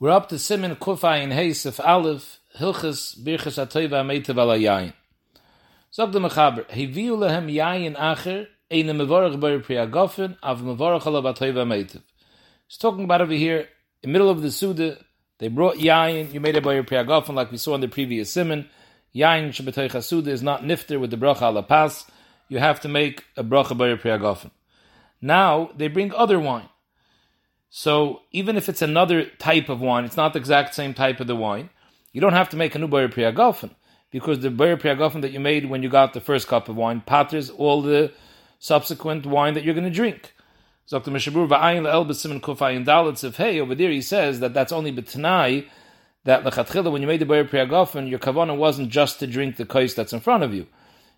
We're 0.00 0.12
up 0.12 0.30
to 0.30 0.38
Simin 0.38 0.76
Kufay 0.76 1.22
and 1.22 1.30
Heisef 1.30 1.78
Aleph, 1.78 2.40
Hilchas 2.56 3.22
Birchas 3.22 3.62
Atoiva 3.62 4.02
Meitav 4.02 4.38
Ala 4.38 4.56
Yayin. 4.56 4.94
Zog 5.92 6.12
the 6.12 6.20
Mechaber, 6.20 6.66
Heviu 6.68 7.18
lehem 7.18 7.54
Yayin 7.54 7.94
Acher, 7.98 8.46
Eine 8.70 8.94
Mevorach 8.94 9.38
Bar 9.38 9.58
Priya 9.58 9.86
Gofen, 9.86 10.38
Av 10.42 10.62
Mevorach 10.62 11.04
Ala 11.04 11.20
Atoiva 11.20 11.66
Meitav. 11.66 12.00
He's 12.66 12.78
talking 12.78 13.04
about 13.04 13.20
over 13.20 13.34
here, 13.34 13.58
in 13.58 13.66
the 14.04 14.08
middle 14.08 14.30
of 14.30 14.40
the 14.40 14.50
Suda, 14.50 14.96
they 15.36 15.48
brought 15.48 15.76
Yayin, 15.76 16.32
you 16.32 16.40
made 16.40 16.56
it 16.56 16.64
Bar 16.64 16.82
Priya 16.82 17.04
Gofen, 17.04 17.34
like 17.34 17.50
we 17.50 17.58
saw 17.58 17.74
in 17.74 17.82
the 17.82 17.88
previous 17.88 18.30
Simin. 18.30 18.70
Yayin 19.14 19.50
Shabbatoicha 19.50 20.02
Suda 20.02 20.30
is 20.30 20.42
not 20.42 20.62
Nifter 20.62 20.98
with 20.98 21.10
the 21.10 21.18
Bracha 21.18 21.42
Ala 21.42 21.62
Pas. 21.62 22.06
You 22.48 22.58
have 22.58 22.80
to 22.80 22.88
make 22.88 23.24
a 23.36 23.44
Bracha 23.44 23.76
Bar 23.76 23.94
Priya 23.98 24.18
Gofen. 24.18 24.50
Now, 25.20 25.68
they 25.76 25.88
bring 25.88 26.14
other 26.14 26.40
wine. 26.40 26.70
So 27.70 28.22
even 28.32 28.56
if 28.56 28.68
it's 28.68 28.82
another 28.82 29.24
type 29.38 29.68
of 29.68 29.80
wine, 29.80 30.04
it's 30.04 30.16
not 30.16 30.32
the 30.32 30.40
exact 30.40 30.74
same 30.74 30.92
type 30.92 31.20
of 31.20 31.28
the 31.28 31.36
wine, 31.36 31.70
you 32.12 32.20
don't 32.20 32.32
have 32.32 32.48
to 32.50 32.56
make 32.56 32.74
a 32.74 32.78
new 32.78 32.88
Bayer 32.88 33.08
Priyagofen 33.08 33.70
because 34.10 34.40
the 34.40 34.50
Bayer 34.50 34.76
Priyagofen 34.76 35.22
that 35.22 35.30
you 35.30 35.40
made 35.40 35.70
when 35.70 35.82
you 35.82 35.88
got 35.88 36.12
the 36.12 36.20
first 36.20 36.48
cup 36.48 36.68
of 36.68 36.76
wine 36.76 37.00
patters 37.00 37.48
all 37.48 37.80
the 37.80 38.12
subsequent 38.58 39.24
wine 39.24 39.54
that 39.54 39.64
you're 39.64 39.74
going 39.74 39.84
to 39.84 39.90
drink. 39.90 40.34
Dr. 40.90 41.12
Mishabur 41.12 41.48
va'ayin 41.48 41.82
le'el 41.82 42.04
b'simen 42.04 42.40
kufayin 42.40 42.84
dalit 42.84 43.22
of 43.22 43.36
hey, 43.36 43.60
over 43.60 43.76
there 43.76 43.90
he 43.90 44.02
says 44.02 44.40
that 44.40 44.52
that's 44.52 44.72
only 44.72 44.92
b'tanai, 44.92 45.68
that 46.24 46.42
lechatchila, 46.42 46.90
when 46.90 47.00
you 47.00 47.06
made 47.06 47.20
the 47.20 47.26
Bayer 47.26 47.44
Priyagofen, 47.44 48.10
your 48.10 48.18
kavana 48.18 48.56
wasn't 48.56 48.90
just 48.90 49.20
to 49.20 49.26
drink 49.28 49.56
the 49.56 49.64
kais 49.64 49.94
that's 49.94 50.12
in 50.12 50.18
front 50.18 50.42
of 50.42 50.52
you. 50.52 50.66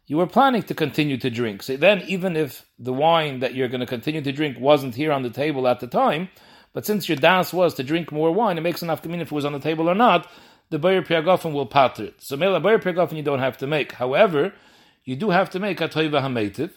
You 0.07 0.19
were 0.19 0.27
planning 0.27 0.63
to 0.65 0.75
continue 0.75 1.17
to 1.17 1.31
drink. 1.31 1.63
So 1.63 1.77
then, 1.77 2.03
even 2.03 2.37
if 2.37 2.67
the 2.79 2.93
wine 2.93 3.41
that 3.41 3.55
you're 3.55 3.69
going 3.69 3.81
to 3.81 3.87
continue 3.87 4.21
to 4.21 4.33
drink 4.33 4.59
wasn't 4.61 4.95
here 4.95 5.11
on 5.11 5.23
the 5.23 5.31
table 5.31 5.67
at 5.67 5.81
the 5.81 5.87
time, 5.87 6.29
but 6.73 6.87
since 6.87 7.09
your 7.09 7.17
das 7.17 7.53
was 7.53 7.75
to 7.75 7.83
drink 7.83 8.13
more 8.13 8.33
wine, 8.33 8.59
it 8.59 8.63
makes 8.63 8.83
enough 8.83 9.03
communion 9.03 9.27
if 9.27 9.33
it 9.33 9.35
was 9.35 9.45
on 9.45 9.53
the 9.53 9.59
table 9.59 9.89
or 9.89 9.95
not, 9.95 10.29
the 10.71 10.79
Bayer 10.79 11.03
Priyagofen 11.03 11.53
will 11.53 11.67
patter 11.67 12.05
it. 12.05 12.23
So 12.23 12.37
Mela 12.37 12.61
Bayer 12.61 12.79
Priyagofen 12.79 13.17
you 13.17 13.23
don't 13.23 13.41
have 13.41 13.59
to 13.59 13.67
make. 13.67 13.93
However, 13.93 14.55
you 15.05 15.17
do 15.17 15.31
have 15.31 15.51
to 15.51 15.59
make 15.59 15.81
a 15.81 15.89
Toiva 15.89 16.23
HaMeitiv. 16.23 16.71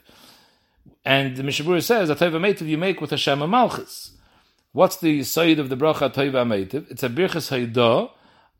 And 1.05 1.37
the 1.37 1.43
Mishabura 1.43 1.81
says, 1.81 2.09
a 2.09 2.15
Toiva 2.15 2.33
HaMeitiv 2.33 2.67
you 2.67 2.77
make 2.77 2.99
with 2.99 3.11
a 3.11 3.17
Shema 3.17 3.47
Malchus. 3.47 4.11
What's 4.73 4.97
the 4.97 5.23
side 5.23 5.59
of 5.59 5.69
the 5.69 5.77
bracha 5.77 6.13
Toiva 6.13 6.43
HaMeitiv? 6.45 6.91
It's 6.91 7.03
a 7.03 7.09
Birchas 7.09 7.49
Haidah. 7.51 8.11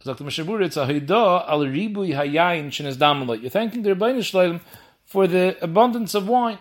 Dr. 0.06 0.24
Mishabura, 0.24 0.66
it's 0.66 0.78
a 0.78 0.86
Haidah 0.86 1.50
al 1.50 1.62
Ribui 1.62 2.14
Hayayin 2.14 2.72
Shines 2.72 2.96
Damalot. 2.96 3.42
You're 3.42 3.50
thanking 3.50 3.82
the 3.82 3.96
Rebbeinu 3.96 4.20
Shleilim 4.20 4.62
for 5.04 5.26
the 5.26 5.58
abundance 5.64 6.14
of 6.14 6.28
wine. 6.28 6.60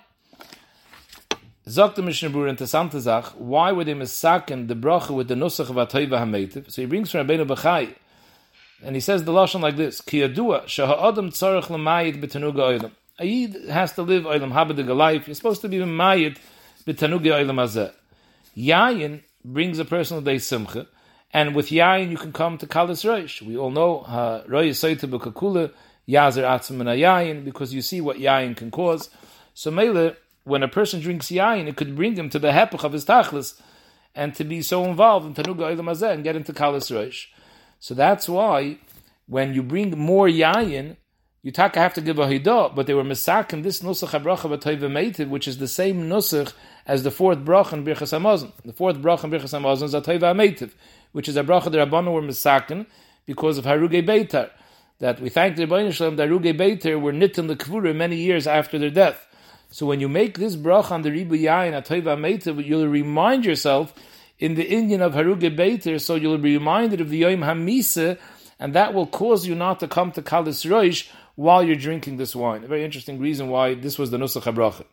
Sagt 1.67 1.97
der 1.97 2.05
Mishnah 2.05 2.29
Berurah 2.29 2.51
interessante 2.51 3.01
Sach, 3.01 3.33
why 3.39 3.73
would 3.73 3.87
they 3.87 3.95
misaken 3.95 4.67
the 4.67 4.75
bracha 4.75 5.15
with 5.15 5.29
the 5.29 5.35
nusach 5.35 5.71
of 5.71 5.77
Atoiva 5.77 6.19
HaMeitiv? 6.19 6.71
So 6.71 6.83
he 6.83 6.87
brings 6.87 7.11
from 7.11 7.27
Rabbeinu 7.27 7.47
Bachai, 7.47 7.95
and 8.85 8.95
he 8.95 9.01
says 9.01 9.25
the 9.25 9.33
Lashon 9.33 9.63
like 9.63 9.75
this, 9.75 10.03
Ki 10.03 10.21
yadua, 10.21 10.65
shaha'adam 10.65 11.31
tzarech 11.31 11.71
l'mayit 11.71 12.21
b'tanuga 12.21 12.79
oilam. 12.79 12.91
A 13.19 13.25
yid 13.25 13.71
has 13.71 13.95
to 13.95 14.03
live 14.03 14.25
oilam 14.25 14.53
habediga 14.53 14.95
life, 14.95 15.27
you're 15.27 15.35
supposed 15.35 15.63
to 15.63 15.69
be 15.69 15.79
mayit 15.79 16.37
b'tanuga 16.87 17.43
oilam 17.43 17.57
hazeh. 17.57 17.93
Yayin 18.55 19.23
brings 19.43 19.79
a 19.79 19.87
personal 19.87 20.21
day 20.21 20.37
simcha, 20.37 20.87
and 21.33 21.55
with 21.55 21.69
yayin 21.69 22.11
you 22.11 22.19
can 22.19 22.35
come 22.35 22.59
to 22.59 22.67
kalis 22.67 23.07
roish. 23.11 23.41
We 23.41 23.57
all 23.57 23.71
know, 23.71 24.05
roish 24.47 24.77
soita 24.77 25.09
b'kakula, 25.09 25.73
yazer 26.07 26.43
atzim 26.43 26.77
yayin, 26.85 27.43
because 27.43 27.73
you 27.73 27.81
see 27.81 28.03
what 28.03 28.19
yayin 28.19 28.55
can 28.55 28.71
cause. 28.71 29.09
So 29.55 29.71
Mele, 29.71 30.15
when 30.45 30.63
a 30.63 30.69
person 30.69 31.01
drinks 31.01 31.29
yain, 31.29 31.67
it 31.67 31.77
could 31.77 31.97
bring 31.97 32.17
him 32.17 32.31
to 32.31 32.39
the 32.39 32.51
hepech 32.51 32.85
of 32.85 32.93
his 32.93 33.05
tachlis, 33.05 33.61
and 34.15 34.35
to 34.35 34.45
be 34.45 34.63
so 34.63 34.85
involved 34.85 35.27
in 35.27 35.35
tanuga 35.35 35.75
ilam 35.75 36.13
and 36.13 36.25
get 36.25 36.37
into 36.37 36.53
kalis 36.53 36.91
roish. 36.95 37.27
So 37.81 37.95
that's 37.95 38.29
why 38.29 38.79
when 39.27 39.55
you 39.55 39.63
bring 39.63 39.99
more 39.99 40.29
yain, 40.29 40.97
you 41.43 41.51
taka 41.51 41.79
have 41.79 41.93
to 41.95 42.01
give 42.01 42.19
a 42.19 42.27
hidah, 42.27 42.75
but 42.75 42.87
they 42.87 42.95
were 42.95 43.05
misakin 43.05 43.63
this 43.63 43.83
nusach 43.83 44.19
habracha 44.19 44.59
b'toiva 44.59 45.29
which 45.29 45.49
is 45.49 45.59
the 45.59 45.69
same 45.69 46.09
nusach 46.09 46.53
as 46.87 47.03
the 47.03 47.11
fourth 47.11 47.39
bracha 47.39 47.75
in 47.75 47.85
birchas 47.85 48.19
hamazon. 48.19 48.53
The 48.65 48.73
fourth 48.73 48.97
bracha 48.97 49.25
in 49.25 49.31
birchas 49.31 49.59
hamazon 49.59 49.85
is 49.85 49.95
a 49.95 50.01
meitiv, 50.01 50.73
which 51.13 51.29
is 51.29 51.37
a 51.37 51.45
bracha 51.45 51.71
the 51.71 51.79
rabbanu 51.79 52.13
were 52.13 52.23
misakin 52.23 52.87
because 53.27 53.59
of 53.59 53.65
haruge 53.65 54.07
beitar. 54.07 54.51
That 55.01 55.21
we 55.21 55.29
thank 55.29 55.57
the 55.57 55.67
Rebbeinu 55.67 55.93
Shalom, 55.93 56.17
the 56.17 56.23
haruge 56.23 56.57
beitar 56.57 57.01
were 57.01 57.13
knit 57.13 57.37
in 57.37 57.47
the 57.47 57.57
kvura 57.57 57.95
many 57.95 58.17
years 58.17 58.47
after 58.47 58.79
their 58.79 58.91
death. 58.91 59.27
So 59.75 59.87
when 59.87 59.99
you 59.99 60.09
make 60.09 60.39
this 60.39 60.55
bracha 60.55 60.93
on 60.93 61.03
the 61.03 61.11
ribu 61.11 61.37
yain 61.37 61.73
atoiva 61.73 62.17
meitav, 62.17 62.65
you'll 62.65 62.87
remind 62.87 63.45
yourself 63.45 63.93
in 64.39 64.55
the 64.55 64.63
Indian 64.63 65.03
of 65.03 65.15
haruge 65.15 65.57
beiter, 65.57 66.01
so 66.01 66.15
you'll 66.15 66.39
be 66.39 66.57
reminded 66.57 67.01
of 67.01 67.11
the 67.11 67.19
yom 67.19 67.41
hamisa, 67.41 68.17
and 68.61 68.73
that 68.73 68.95
will 68.95 69.09
cause 69.09 69.49
you 69.49 69.57
not 69.57 69.81
to 69.81 69.89
come 69.89 70.13
to 70.13 70.23
kalis 70.23 70.65
roish 70.65 71.09
while 71.35 71.65
you're 71.65 71.75
drinking 71.75 72.19
this 72.19 72.37
wine. 72.37 72.63
A 72.63 72.69
very 72.69 72.85
interesting 72.85 73.19
reason 73.19 73.49
why 73.49 73.75
this 73.75 73.99
was 73.99 74.13
the 74.13 74.17
nusach 74.17 74.43
habracha. 74.43 74.85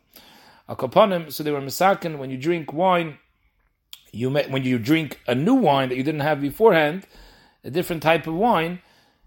Akapanim, 0.68 1.32
so 1.32 1.44
they 1.44 1.52
were 1.52 1.60
misakin 1.60 2.18
when 2.18 2.30
you 2.30 2.36
drink 2.36 2.72
wine. 2.72 3.18
You 4.10 4.30
may, 4.30 4.48
when 4.48 4.64
you 4.64 4.80
drink 4.80 5.20
a 5.28 5.34
new 5.36 5.54
wine 5.54 5.90
that 5.90 5.96
you 5.96 6.02
didn't 6.02 6.22
have 6.22 6.40
beforehand, 6.40 7.06
a 7.62 7.70
different 7.70 8.02
type 8.02 8.26
of 8.26 8.34
wine. 8.34 8.80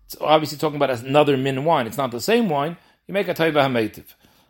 It's 0.04 0.18
obviously 0.20 0.58
talking 0.58 0.76
about 0.76 0.90
another 1.00 1.38
min 1.38 1.64
wine. 1.64 1.88
It's 1.88 1.98
not 1.98 2.12
the 2.12 2.20
same 2.20 2.50
wine. 2.50 2.76
You 3.08 3.14
make 3.14 3.30
a 3.30 3.34
taiva 3.34 3.64
hameitiv. 3.64 4.04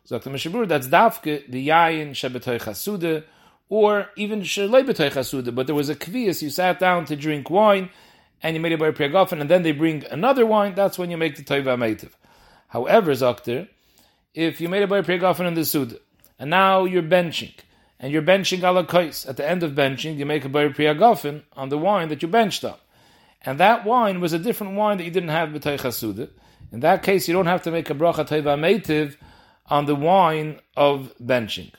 Sagt 0.06 0.24
the 0.24 0.30
Mishabur, 0.30 0.68
that's 0.68 0.88
dafke, 0.88 1.50
the 1.50 1.68
yayin 1.68 2.12
shebetoy 2.12 2.62
chasude, 2.62 3.24
or 3.70 4.10
even 4.16 4.42
shelei 4.42 4.86
betoy 4.86 5.12
chasude, 5.12 5.56
but 5.56 5.66
there 5.66 5.76
was 5.76 5.90
a 5.90 5.96
kvias, 5.96 6.44
you 6.44 6.52
sat 6.52 6.78
down 6.80 7.06
to 7.06 7.16
drink 7.16 7.50
wine, 7.50 7.90
and 8.44 8.56
you 8.56 8.62
made 8.62 8.72
it 8.72 8.80
by 8.80 8.92
priyagofen, 8.92 9.42
and 9.42 9.50
then 9.50 9.64
they 9.64 9.72
bring 9.72 10.06
another 10.12 10.46
wine, 10.46 10.76
that's 10.76 11.00
when 11.00 11.10
you 11.10 11.18
make 11.18 11.36
the 11.36 11.44
toiva 11.44 11.76
meitiv. 11.76 12.12
However, 12.68 13.14
Zakter, 13.14 13.68
if 14.36 14.62
you 14.62 14.70
made 14.70 14.84
it 14.84 14.90
by 14.90 15.02
priyagofen 15.02 15.48
in 15.48 15.56
the 15.56 15.66
suda, 15.66 15.98
and 16.38 16.52
now 16.52 16.86
you're 16.86 17.02
benching, 17.02 17.56
and 18.00 18.14
you're 18.14 18.22
benching 18.22 18.62
ala 18.62 18.86
kais, 18.86 19.26
at 19.26 19.38
the 19.38 19.50
end 19.50 19.64
of 19.64 19.72
benching, 19.72 20.18
you 20.18 20.26
make 20.28 20.46
a 20.46 20.50
bar 20.50 20.70
priyagofen 20.70 21.42
on 21.54 21.70
the 21.70 21.80
wine 21.80 22.10
that 22.10 22.22
you 22.22 22.28
benched 22.28 22.64
up. 22.64 22.82
And 23.42 23.60
that 23.60 23.86
wine 23.86 24.22
was 24.22 24.34
a 24.34 24.40
different 24.40 24.76
wine 24.76 24.98
that 25.00 25.06
you 25.06 25.12
didn't 25.12 25.30
have 25.30 25.50
b'toy 25.50 25.80
chasude. 25.80 26.30
In 26.72 26.82
that 26.82 27.02
case, 27.02 27.28
you 27.28 27.34
don't 27.34 27.46
have 27.48 27.64
to 27.64 27.72
make 27.72 27.90
a 27.90 27.96
bracha 27.96 28.28
toiva 28.28 28.56
meitiv, 28.60 29.16
on 29.68 29.86
the 29.86 29.96
wine 29.96 30.60
of 30.76 31.14
benching, 31.22 31.72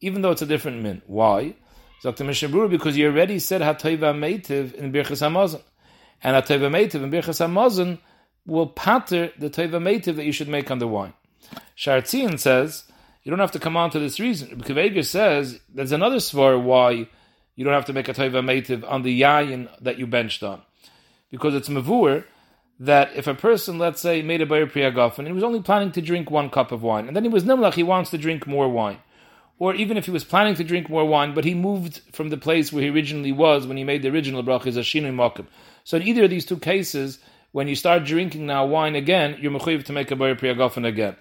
even 0.00 0.22
though 0.22 0.30
it's 0.30 0.42
a 0.42 0.46
different 0.46 0.82
min. 0.82 1.02
Why? 1.06 1.54
Dr. 2.02 2.24
Because 2.24 2.96
you 2.96 3.06
already 3.06 3.38
said 3.38 3.60
Hatoiva 3.60 4.14
Meitiv 4.14 4.74
in 4.74 4.92
Birchas 4.92 5.20
Hamazon. 5.20 5.62
And 6.22 6.34
Hatoiva 6.34 6.70
Meitiv 6.70 7.02
in 7.02 7.10
Birchas 7.10 7.46
Hamazon 7.46 7.98
will 8.46 8.66
patter 8.66 9.30
the 9.38 9.50
Toiva 9.50 9.80
Meitiv 9.80 10.16
that 10.16 10.24
you 10.24 10.32
should 10.32 10.48
make 10.48 10.70
on 10.70 10.78
the 10.78 10.88
wine. 10.88 11.12
Shartzian 11.76 12.38
says, 12.38 12.84
you 13.22 13.30
don't 13.30 13.38
have 13.38 13.52
to 13.52 13.58
come 13.58 13.76
on 13.76 13.90
to 13.90 13.98
this 13.98 14.18
reason. 14.18 14.62
Kveger 14.62 15.04
says, 15.04 15.60
there's 15.72 15.92
another 15.92 16.16
svar 16.16 16.62
why 16.62 17.06
you 17.54 17.64
don't 17.64 17.74
have 17.74 17.84
to 17.86 17.92
make 17.92 18.08
a 18.08 18.14
Toiva 18.14 18.42
Meitiv 18.42 18.90
on 18.90 19.02
the 19.02 19.20
yayin 19.20 19.68
that 19.82 19.98
you 19.98 20.06
benched 20.06 20.42
on. 20.42 20.62
Because 21.30 21.54
it's 21.54 21.68
Mavur, 21.68 22.24
that 22.80 23.10
if 23.14 23.26
a 23.26 23.34
person, 23.34 23.78
let's 23.78 24.00
say, 24.00 24.22
made 24.22 24.40
a 24.40 24.46
Bayer 24.46 24.66
Priyagofen 24.66 25.18
and 25.18 25.26
he 25.28 25.34
was 25.34 25.44
only 25.44 25.60
planning 25.60 25.92
to 25.92 26.00
drink 26.00 26.30
one 26.30 26.48
cup 26.48 26.72
of 26.72 26.82
wine, 26.82 27.06
and 27.06 27.14
then 27.14 27.24
he 27.24 27.28
was 27.28 27.44
Nimlach, 27.44 27.74
he 27.74 27.82
wants 27.82 28.10
to 28.10 28.18
drink 28.18 28.46
more 28.46 28.70
wine. 28.70 28.98
Or 29.58 29.74
even 29.74 29.98
if 29.98 30.06
he 30.06 30.10
was 30.10 30.24
planning 30.24 30.54
to 30.54 30.64
drink 30.64 30.88
more 30.88 31.04
wine, 31.04 31.34
but 31.34 31.44
he 31.44 31.52
moved 31.52 32.00
from 32.12 32.30
the 32.30 32.38
place 32.38 32.72
where 32.72 32.82
he 32.82 32.88
originally 32.88 33.32
was 33.32 33.66
when 33.66 33.76
he 33.76 33.84
made 33.84 34.00
the 34.00 34.08
original 34.08 34.42
bracha, 34.42 34.68
is 34.68 34.78
a 34.78 34.80
makim. 34.80 35.46
So 35.84 35.98
in 35.98 36.04
either 36.04 36.24
of 36.24 36.30
these 36.30 36.46
two 36.46 36.56
cases, 36.56 37.18
when 37.52 37.68
you 37.68 37.76
start 37.76 38.04
drinking 38.04 38.46
now 38.46 38.64
wine 38.64 38.96
again, 38.96 39.36
you're 39.38 39.52
mechuyev 39.52 39.84
to 39.84 39.92
make 39.92 40.10
a 40.10 40.16
Bayer 40.16 40.34
Priyagofen 40.34 40.86
again. 40.86 41.16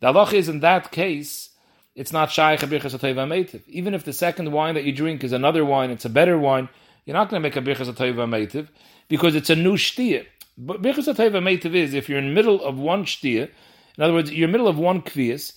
The 0.00 0.12
halach 0.12 0.34
is 0.34 0.50
in 0.50 0.60
that 0.60 0.92
case, 0.92 1.48
it's 1.94 2.12
not 2.12 2.30
shaykh 2.30 2.60
birchas 2.60 3.62
Even 3.68 3.94
if 3.94 4.04
the 4.04 4.12
second 4.12 4.52
wine 4.52 4.74
that 4.74 4.84
you 4.84 4.92
drink 4.92 5.24
is 5.24 5.32
another 5.32 5.64
wine, 5.64 5.90
it's 5.90 6.04
a 6.04 6.10
better 6.10 6.36
wine, 6.36 6.68
you're 7.06 7.16
not 7.16 7.30
going 7.30 7.42
to 7.42 7.48
make 7.48 7.56
a 7.56 7.62
birchas 7.62 8.68
because 9.08 9.34
it's 9.34 9.48
a 9.48 9.56
new 9.56 9.76
shtiyah. 9.76 10.26
But 10.62 10.82
Birchas 10.82 11.08
HaTeva 11.08 11.40
Meitiv 11.40 11.74
is 11.74 11.94
if 11.94 12.10
you're 12.10 12.18
in 12.18 12.28
the 12.28 12.34
middle 12.34 12.62
of 12.62 12.78
one 12.78 13.06
shtia, 13.06 13.48
in 13.96 14.04
other 14.04 14.12
words, 14.12 14.30
you're 14.30 14.44
in 14.44 14.52
the 14.52 14.58
middle 14.58 14.68
of 14.68 14.78
one 14.78 15.00
kvias, 15.00 15.54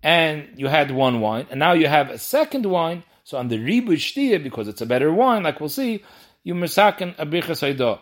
and 0.00 0.48
you 0.56 0.68
had 0.68 0.92
one 0.92 1.20
wine, 1.20 1.48
and 1.50 1.58
now 1.58 1.72
you 1.72 1.88
have 1.88 2.08
a 2.08 2.18
second 2.18 2.64
wine, 2.64 3.02
so 3.24 3.36
on 3.36 3.48
the 3.48 3.58
ribu 3.58 3.96
shtia, 3.96 4.40
because 4.40 4.68
it's 4.68 4.80
a 4.80 4.86
better 4.86 5.12
wine, 5.12 5.42
like 5.42 5.58
we'll 5.58 5.68
see, 5.68 6.04
you 6.44 6.54
misaken 6.54 7.16
a 7.18 7.26
Birchas. 7.26 7.98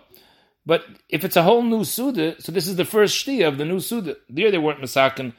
But 0.67 0.85
if 1.09 1.25
it's 1.25 1.37
a 1.37 1.43
whole 1.43 1.63
new 1.63 1.85
Suda, 1.85 2.41
so 2.41 2.53
this 2.53 2.69
is 2.69 2.77
the 2.77 2.85
first 2.85 3.17
shtia 3.25 3.49
of 3.49 3.57
the 3.57 3.65
new 3.65 3.81
Suda. 3.81 4.17
There 4.29 4.51
they 4.51 4.59
weren't 4.59 4.83
misaken 4.83 5.33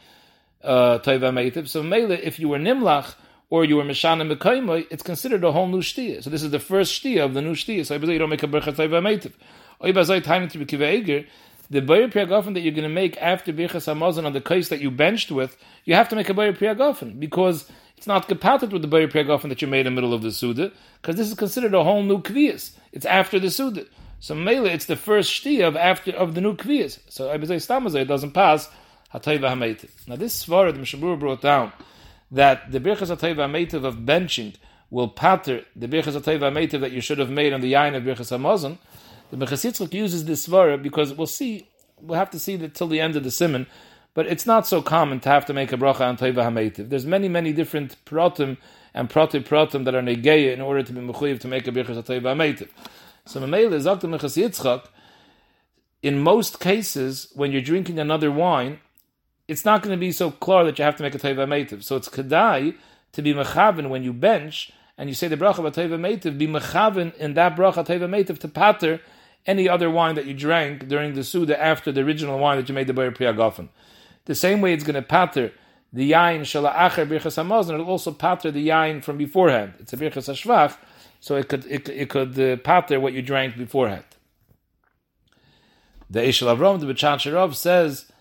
uh, 0.63 0.98
Meitiv. 1.00 1.68
So 1.68 1.83
Mele, 1.83 2.12
if 2.12 2.39
you 2.39 2.50
were 2.50 2.57
Nimlach, 2.57 3.13
or 3.51 3.63
you 3.63 3.75
were 3.75 3.83
Mishana 3.83 4.30
Mekaimai, 4.36 4.88
it's 4.89 5.04
considered 5.04 5.44
a 5.44 5.51
whole 5.51 5.68
new 5.68 5.81
shtia. 5.81 6.24
So 6.24 6.31
this 6.31 6.42
is 6.42 6.50
the 6.50 6.60
first 6.60 7.00
shtia 7.00 7.24
of 7.24 7.36
the 7.36 7.42
new 7.42 7.54
shtia. 7.54 7.86
So 7.86 7.94
I 7.94 8.00
believe 8.00 8.13
you 8.13 8.19
don't 8.19 8.31
make 8.31 8.42
a 8.42 8.48
Birchas 8.48 8.75
Teva 8.75 9.00
Meitiv 9.00 9.33
the 11.69 11.81
Bayer 11.81 12.07
Priyagofen 12.07 12.53
that 12.53 12.62
you're 12.62 12.71
going 12.71 12.83
to 12.83 12.89
make 12.89 13.18
after 13.18 13.51
Birchas 13.53 13.88
Hamazon 13.91 14.25
on 14.25 14.33
the 14.33 14.41
case 14.41 14.69
that 14.69 14.80
you 14.80 14.91
benched 14.91 15.31
with, 15.31 15.57
you 15.85 15.95
have 15.95 16.09
to 16.09 16.15
make 16.15 16.30
a 16.30 16.33
Bayer 16.33 16.53
Priyagofen 16.53 17.19
because 17.19 17.69
it's 17.97 18.07
not 18.07 18.27
gepatet 18.27 18.71
with 18.71 18.81
the 18.81 18.88
Bayer 18.88 19.07
Priyagofen 19.07 19.50
that 19.50 19.62
you 19.62 19.68
made 19.68 19.85
in 19.88 19.95
the 19.95 20.01
middle 20.01 20.13
of 20.13 20.21
the 20.21 20.31
Suda, 20.31 20.71
because 21.01 21.15
this 21.15 21.27
is 21.27 21.33
considered 21.35 21.74
a 21.74 21.83
whole 21.83 22.03
new 22.03 22.21
Kvias. 22.21 22.71
It's 22.91 23.06
after 23.06 23.39
the 23.39 23.50
Suda. 23.50 23.85
So 24.24 24.35
Mele, 24.35 24.68
it's 24.68 24.85
the 24.85 24.95
first 24.95 25.30
shtia 25.30 25.68
of 25.68 25.75
after 25.75 26.12
of 26.12 26.33
the 26.33 26.39
new 26.39 26.56
kviyas. 26.56 26.97
So 27.09 27.29
I 27.29 27.38
say 27.44 27.57
stamazay 27.57 28.07
doesn't 28.07 28.31
pass 28.31 28.69
hatayva. 29.13 30.07
Now 30.07 30.15
this 30.15 30.45
svara 30.45 30.74
the 30.74 30.79
Mishabur 30.79 31.19
brought 31.19 31.41
down 31.41 31.74
that 32.31 32.71
the 32.71 32.79
birchas 32.79 33.13
hatayva 33.13 33.50
hametiv 33.50 33.83
of 33.83 33.97
benching 33.97 34.56
will 34.89 35.09
patter 35.09 35.65
the 35.75 35.89
birchas 35.89 36.18
hatayva 36.18 36.53
hametiv 36.53 36.79
that 36.79 36.94
you 36.94 37.01
should 37.01 37.18
have 37.18 37.29
made 37.29 37.51
on 37.51 37.59
the 37.59 37.74
yain 37.74 37.97
of 37.97 38.03
birchas 38.03 38.31
hamazon. 38.31 38.77
The 39.33 39.44
Mechas 39.44 39.94
uses 39.94 40.25
this 40.25 40.47
svara 40.47 40.80
because 40.80 41.12
we'll 41.12 41.25
see, 41.25 41.68
we'll 42.00 42.19
have 42.19 42.30
to 42.30 42.39
see 42.39 42.56
that 42.57 42.75
till 42.75 42.88
the 42.88 43.00
end 43.00 43.15
of 43.15 43.24
the 43.24 43.31
simon, 43.31 43.65
but 44.13 44.27
it's 44.27 44.45
not 44.45 44.68
so 44.68 44.80
common 44.80 45.19
to 45.21 45.30
have 45.30 45.44
to 45.47 45.53
make 45.53 45.74
a 45.74 45.75
bracha 45.77 46.01
on 46.01 46.18
tayva 46.18 46.44
hametiv. 46.44 46.89
There's 46.89 47.07
many, 47.07 47.27
many 47.27 47.51
different 47.51 47.95
pratim 48.06 48.57
and 48.94 49.09
prati 49.09 49.39
pratim 49.39 49.85
that 49.85 49.95
are 49.95 50.03
negeya 50.03 50.53
in 50.53 50.62
order 50.62 50.83
to 50.83 50.94
be 50.94 51.01
mechuyev 51.01 51.39
to 51.39 51.47
make 51.47 51.68
a 51.68 51.71
birchas 51.71 52.03
hatayva 52.03 52.35
hametiv. 52.35 52.69
So 53.25 53.39
Mamela 53.39 53.83
Dr. 53.83 54.07
Mechas 54.07 54.88
in 56.03 56.19
most 56.19 56.59
cases, 56.59 57.29
when 57.33 57.51
you're 57.51 57.62
drinking 57.62 57.97
another 57.97 58.29
wine, 58.29 58.81
it's 59.47 59.65
not 59.65 59.81
going 59.81 59.97
to 59.97 60.00
be 60.00 60.12
so 60.12 60.29
clear 60.29 60.65
that 60.65 60.77
you 60.77 60.86
have 60.86 60.97
to 60.97 61.03
make 61.03 61.15
a 61.15 61.18
teva 61.18 61.47
meitiv. 61.47 61.83
So 61.83 61.95
it's 61.95 62.07
kedai 62.07 62.75
to 63.13 63.21
be 63.24 63.33
mechaven 63.33 63.89
when 63.89 64.03
you 64.03 64.13
bench 64.13 64.71
and 64.95 65.09
you 65.09 65.15
say 65.15 65.27
the 65.27 65.38
bracha 65.38 65.65
of 65.65 65.74
teva 65.74 65.97
meitiv, 65.97 66.38
be 66.38 66.45
mechaven 66.45 67.15
in 67.15 67.33
that 67.33 67.56
bracha 67.56 67.83
teva 67.83 68.07
meitiv 68.07 68.38
to 68.39 68.47
pater 68.47 69.00
any 69.45 69.67
other 69.67 69.89
wine 69.89 70.15
that 70.15 70.25
you 70.25 70.33
drank 70.33 70.87
during 70.87 71.13
the 71.13 71.23
suda 71.23 71.61
after 71.61 71.91
the 71.91 72.01
original 72.01 72.39
wine 72.39 72.57
that 72.57 72.69
you 72.69 72.75
made 72.75 72.87
the 72.87 72.93
bayar 72.93 73.15
priyagofen. 73.15 73.69
The 74.25 74.35
same 74.35 74.61
way 74.61 74.73
it's 74.73 74.83
going 74.83 74.95
to 74.95 75.01
patter 75.01 75.51
the 75.91 76.11
yain 76.11 76.41
shala 76.41 76.73
acher 76.73 77.07
birchas 77.07 77.37
hamazon, 77.41 77.75
it'll 77.75 77.89
also 77.89 78.11
patter 78.11 78.51
the 78.51 78.67
yain 78.67 79.03
from 79.03 79.17
beforehand. 79.17 79.73
It's 79.79 79.93
a 79.93 79.97
birchas 79.97 80.29
hashvach, 80.31 80.77
so 81.19 81.35
it 81.35 81.47
could 81.49 81.65
it, 81.65 81.87
it 81.89 82.09
could 82.09 82.39
uh, 82.39 82.57
pater 82.57 82.99
what 82.99 83.13
you 83.13 83.21
drank 83.21 83.57
beforehand. 83.57 84.05
The 86.09 86.19
Eshel 86.19 86.55
Avram, 86.55 86.79
the 86.79 86.85
B'chan 86.85 87.55
says 87.55 88.11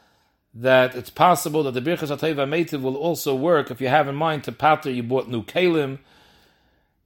that 0.55 0.95
it's 0.95 1.11
possible 1.11 1.63
that 1.63 1.73
the 1.73 1.81
Birchas 1.83 2.09
Atayva 2.09 2.49
Meitiv 2.49 2.81
will 2.81 2.97
also 2.97 3.35
work 3.35 3.71
if 3.71 3.81
you 3.81 3.89
have 3.89 4.09
in 4.09 4.15
mind 4.15 4.45
to 4.45 4.53
patter 4.53 4.91
you 4.91 5.03
bought 5.03 5.29
new 5.29 5.43
Kalim, 5.43 5.99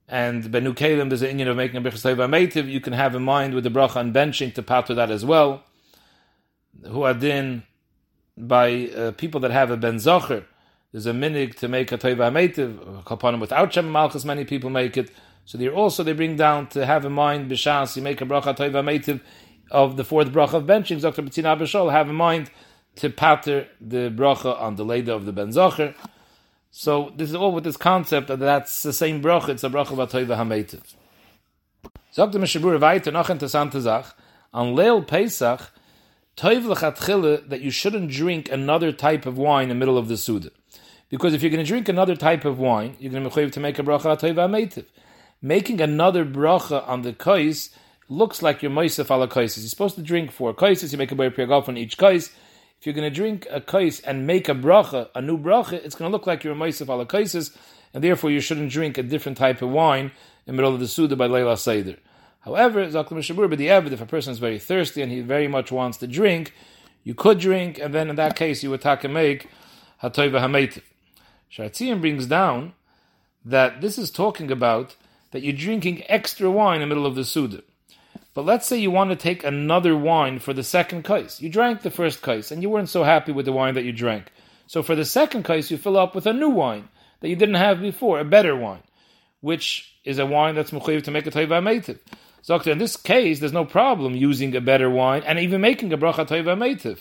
and 0.07 0.51
new 0.51 0.73
Kalim 0.73 1.09
there's 1.09 1.21
an 1.21 1.29
Indian 1.29 1.49
of 1.49 1.57
making 1.57 1.77
a 1.77 1.81
Birchas 1.81 2.15
Meitiv, 2.15 2.69
you 2.69 2.79
can 2.79 2.93
have 2.93 3.15
in 3.15 3.23
mind 3.23 3.53
with 3.53 3.63
the 3.63 3.69
bracha 3.69 3.97
and 3.97 4.13
benching 4.13 4.53
to 4.53 4.63
pater 4.63 4.93
that 4.93 5.11
as 5.11 5.25
well. 5.25 5.63
Who 6.85 7.01
are 7.03 7.13
then 7.13 7.63
by 8.37 8.89
uh, 8.89 9.11
people 9.11 9.41
that 9.41 9.51
have 9.51 9.71
a 9.71 9.77
Ben 9.77 9.95
Zocher, 9.95 10.45
there's 10.91 11.05
a 11.05 11.11
minig 11.11 11.55
to 11.55 11.67
make 11.67 11.91
a 11.91 11.97
Tayva 11.97 12.31
Meitiv, 12.31 13.03
Kapanim 13.03 13.41
without 13.41 13.73
Shem 13.73 13.91
Malchus, 13.91 14.23
many 14.23 14.45
people 14.45 14.69
make 14.69 14.95
it. 14.95 15.11
So 15.45 15.57
they 15.57 15.69
also 15.69 16.03
they 16.03 16.13
bring 16.13 16.35
down 16.35 16.67
to 16.67 16.85
have 16.85 17.05
in 17.05 17.13
mind 17.13 17.49
b'shas 17.49 17.95
you 17.95 18.01
make 18.01 18.19
a 18.19 18.25
bracha 18.25 18.55
toiva 18.55 19.21
of 19.71 19.95
the 19.95 20.03
fourth 20.03 20.29
bracha 20.29 20.55
of 20.55 20.63
benching. 20.65 21.01
Dr. 21.01 21.21
Betzina 21.21 21.57
Abishol 21.57 21.91
have 21.91 22.09
in 22.09 22.15
mind 22.15 22.51
to 22.97 23.09
pater 23.09 23.67
the 23.79 24.09
bracha 24.09 24.59
on 24.59 24.75
the 24.75 24.83
leda 24.83 25.13
of 25.13 25.25
the 25.25 25.31
ben 25.31 25.49
zacher. 25.49 25.95
So 26.79 27.11
this 27.15 27.29
is 27.29 27.35
all 27.35 27.53
with 27.53 27.63
this 27.63 27.75
concept 27.75 28.27
that 28.27 28.37
that's 28.37 28.83
the 28.83 28.93
same 28.93 29.19
bracha. 29.19 29.49
It's 29.49 29.63
a 29.63 29.69
bracha 29.69 29.97
of 29.97 30.11
toiva 30.11 30.37
hameitiv. 30.37 30.83
Sagt 32.11 32.33
der 32.33 32.39
Mishabur 32.39 32.79
weiter 32.79 33.11
noch 33.11 33.29
interessante 33.29 33.81
Sach 33.81 34.13
on 34.53 34.75
Leil 34.75 35.01
Pesach 35.01 35.71
toiv 36.37 36.71
lechatchile 36.71 37.49
that 37.49 37.61
you 37.61 37.71
shouldn't 37.71 38.11
drink 38.11 38.51
another 38.51 38.91
type 38.91 39.25
of 39.25 39.39
wine 39.39 39.63
in 39.63 39.69
the 39.69 39.75
middle 39.75 39.97
of 39.97 40.07
the 40.07 40.17
suda. 40.17 40.51
Because 41.09 41.33
if 41.33 41.41
you're 41.41 41.49
going 41.49 41.65
to 41.65 41.67
drink 41.67 41.89
another 41.89 42.15
type 42.15 42.45
of 42.45 42.59
wine, 42.59 42.95
you're 42.99 43.11
going 43.11 43.27
to 43.27 43.35
be 43.35 43.49
to 43.49 43.59
make 43.59 43.79
a 43.79 43.83
bracha 43.83 44.15
toiva 44.19 44.47
hameitiv 44.47 44.85
making 45.41 45.81
another 45.81 46.25
bracha 46.25 46.87
on 46.87 47.01
the 47.01 47.13
kais 47.13 47.71
looks 48.07 48.43
like 48.43 48.61
you're 48.61 48.71
moisef 48.71 49.09
ala 49.09 49.27
kaises. 49.27 49.63
You're 49.63 49.69
supposed 49.69 49.95
to 49.95 50.01
drink 50.03 50.31
four 50.31 50.53
kaises. 50.53 50.91
You 50.91 50.99
make 50.99 51.11
a 51.11 51.15
priyagaf 51.15 51.67
on 51.67 51.77
each 51.77 51.97
kais. 51.97 52.31
If 52.79 52.85
you're 52.85 52.93
going 52.93 53.09
to 53.09 53.15
drink 53.15 53.47
a 53.49 53.59
kais 53.59 53.99
and 54.01 54.27
make 54.27 54.47
a 54.49 54.53
bracha, 54.53 55.09
a 55.15 55.21
new 55.21 55.37
bracha, 55.37 55.73
it's 55.73 55.95
going 55.95 56.11
to 56.11 56.13
look 56.15 56.27
like 56.27 56.43
you're 56.43 56.53
a 56.53 56.55
moisef 56.55 56.89
ala 56.89 57.05
kaises, 57.05 57.57
and 57.93 58.03
therefore 58.03 58.29
you 58.29 58.39
shouldn't 58.39 58.71
drink 58.71 58.97
a 58.97 59.03
different 59.03 59.37
type 59.37 59.61
of 59.61 59.69
wine 59.69 60.05
in 60.05 60.11
the 60.45 60.53
middle 60.53 60.73
of 60.73 60.79
the 60.79 60.87
suda 60.87 61.15
by 61.15 61.25
Leila 61.25 61.57
Seder. 61.57 61.97
However, 62.41 62.85
Zaklim 62.85 63.19
Shabur, 63.19 63.49
but 63.49 63.57
the 63.57 63.67
Evid, 63.67 63.91
if 63.91 64.01
a 64.01 64.05
person 64.05 64.31
is 64.31 64.39
very 64.39 64.59
thirsty 64.59 65.01
and 65.01 65.11
he 65.11 65.21
very 65.21 65.47
much 65.47 65.71
wants 65.71 65.97
to 65.97 66.07
drink, 66.07 66.53
you 67.03 67.15
could 67.15 67.39
drink, 67.39 67.79
and 67.79 67.93
then 67.93 68.09
in 68.09 68.15
that 68.17 68.35
case 68.35 68.61
you 68.61 68.69
would 68.69 68.81
take 68.81 69.03
and 69.03 69.13
make 69.13 69.47
Hatoiva 70.03 70.39
Hametiv. 70.39 70.83
Shartzian 71.51 71.99
brings 71.99 72.27
down 72.27 72.73
that 73.43 73.81
this 73.81 73.97
is 73.97 74.11
talking 74.11 74.51
about 74.51 74.95
that 75.31 75.41
you're 75.41 75.53
drinking 75.53 76.03
extra 76.07 76.51
wine 76.51 76.81
in 76.81 76.81
the 76.81 76.95
middle 76.95 77.05
of 77.05 77.15
the 77.15 77.25
Suda. 77.25 77.63
But 78.37 78.45
let's 78.45 78.67
say 78.67 78.77
you 78.77 78.91
want 78.91 79.09
to 79.09 79.15
take 79.15 79.43
another 79.43 79.97
wine 79.97 80.37
for 80.37 80.53
the 80.53 80.61
second 80.61 81.01
kais. 81.01 81.41
You 81.41 81.49
drank 81.49 81.81
the 81.81 81.89
first 81.89 82.21
kais 82.21 82.51
and 82.51 82.61
you 82.61 82.69
weren't 82.69 82.87
so 82.87 83.03
happy 83.03 83.31
with 83.31 83.47
the 83.47 83.51
wine 83.51 83.73
that 83.73 83.83
you 83.83 83.91
drank. 83.91 84.31
So 84.67 84.83
for 84.83 84.93
the 84.93 85.05
second 85.05 85.41
kais, 85.41 85.71
you 85.71 85.77
fill 85.79 85.97
up 85.97 86.13
with 86.13 86.27
a 86.27 86.33
new 86.33 86.49
wine 86.49 86.87
that 87.21 87.29
you 87.29 87.35
didn't 87.35 87.55
have 87.55 87.81
before, 87.81 88.19
a 88.19 88.23
better 88.23 88.55
wine, 88.55 88.83
which 89.41 89.91
is 90.03 90.19
a 90.19 90.25
wine 90.27 90.53
that's 90.53 90.69
mechayiv 90.69 91.03
to 91.05 91.09
make 91.09 91.25
a 91.25 91.31
tayva 91.31 91.63
meitiv. 91.63 91.97
So 92.43 92.57
in 92.57 92.77
this 92.77 92.95
case, 92.95 93.39
there's 93.39 93.53
no 93.53 93.65
problem 93.65 94.15
using 94.15 94.55
a 94.55 94.61
better 94.61 94.87
wine 94.87 95.23
and 95.25 95.39
even 95.39 95.59
making 95.59 95.91
a 95.91 95.97
bracha 95.97 96.27
tayva 96.27 96.55
meitiv. 96.55 96.99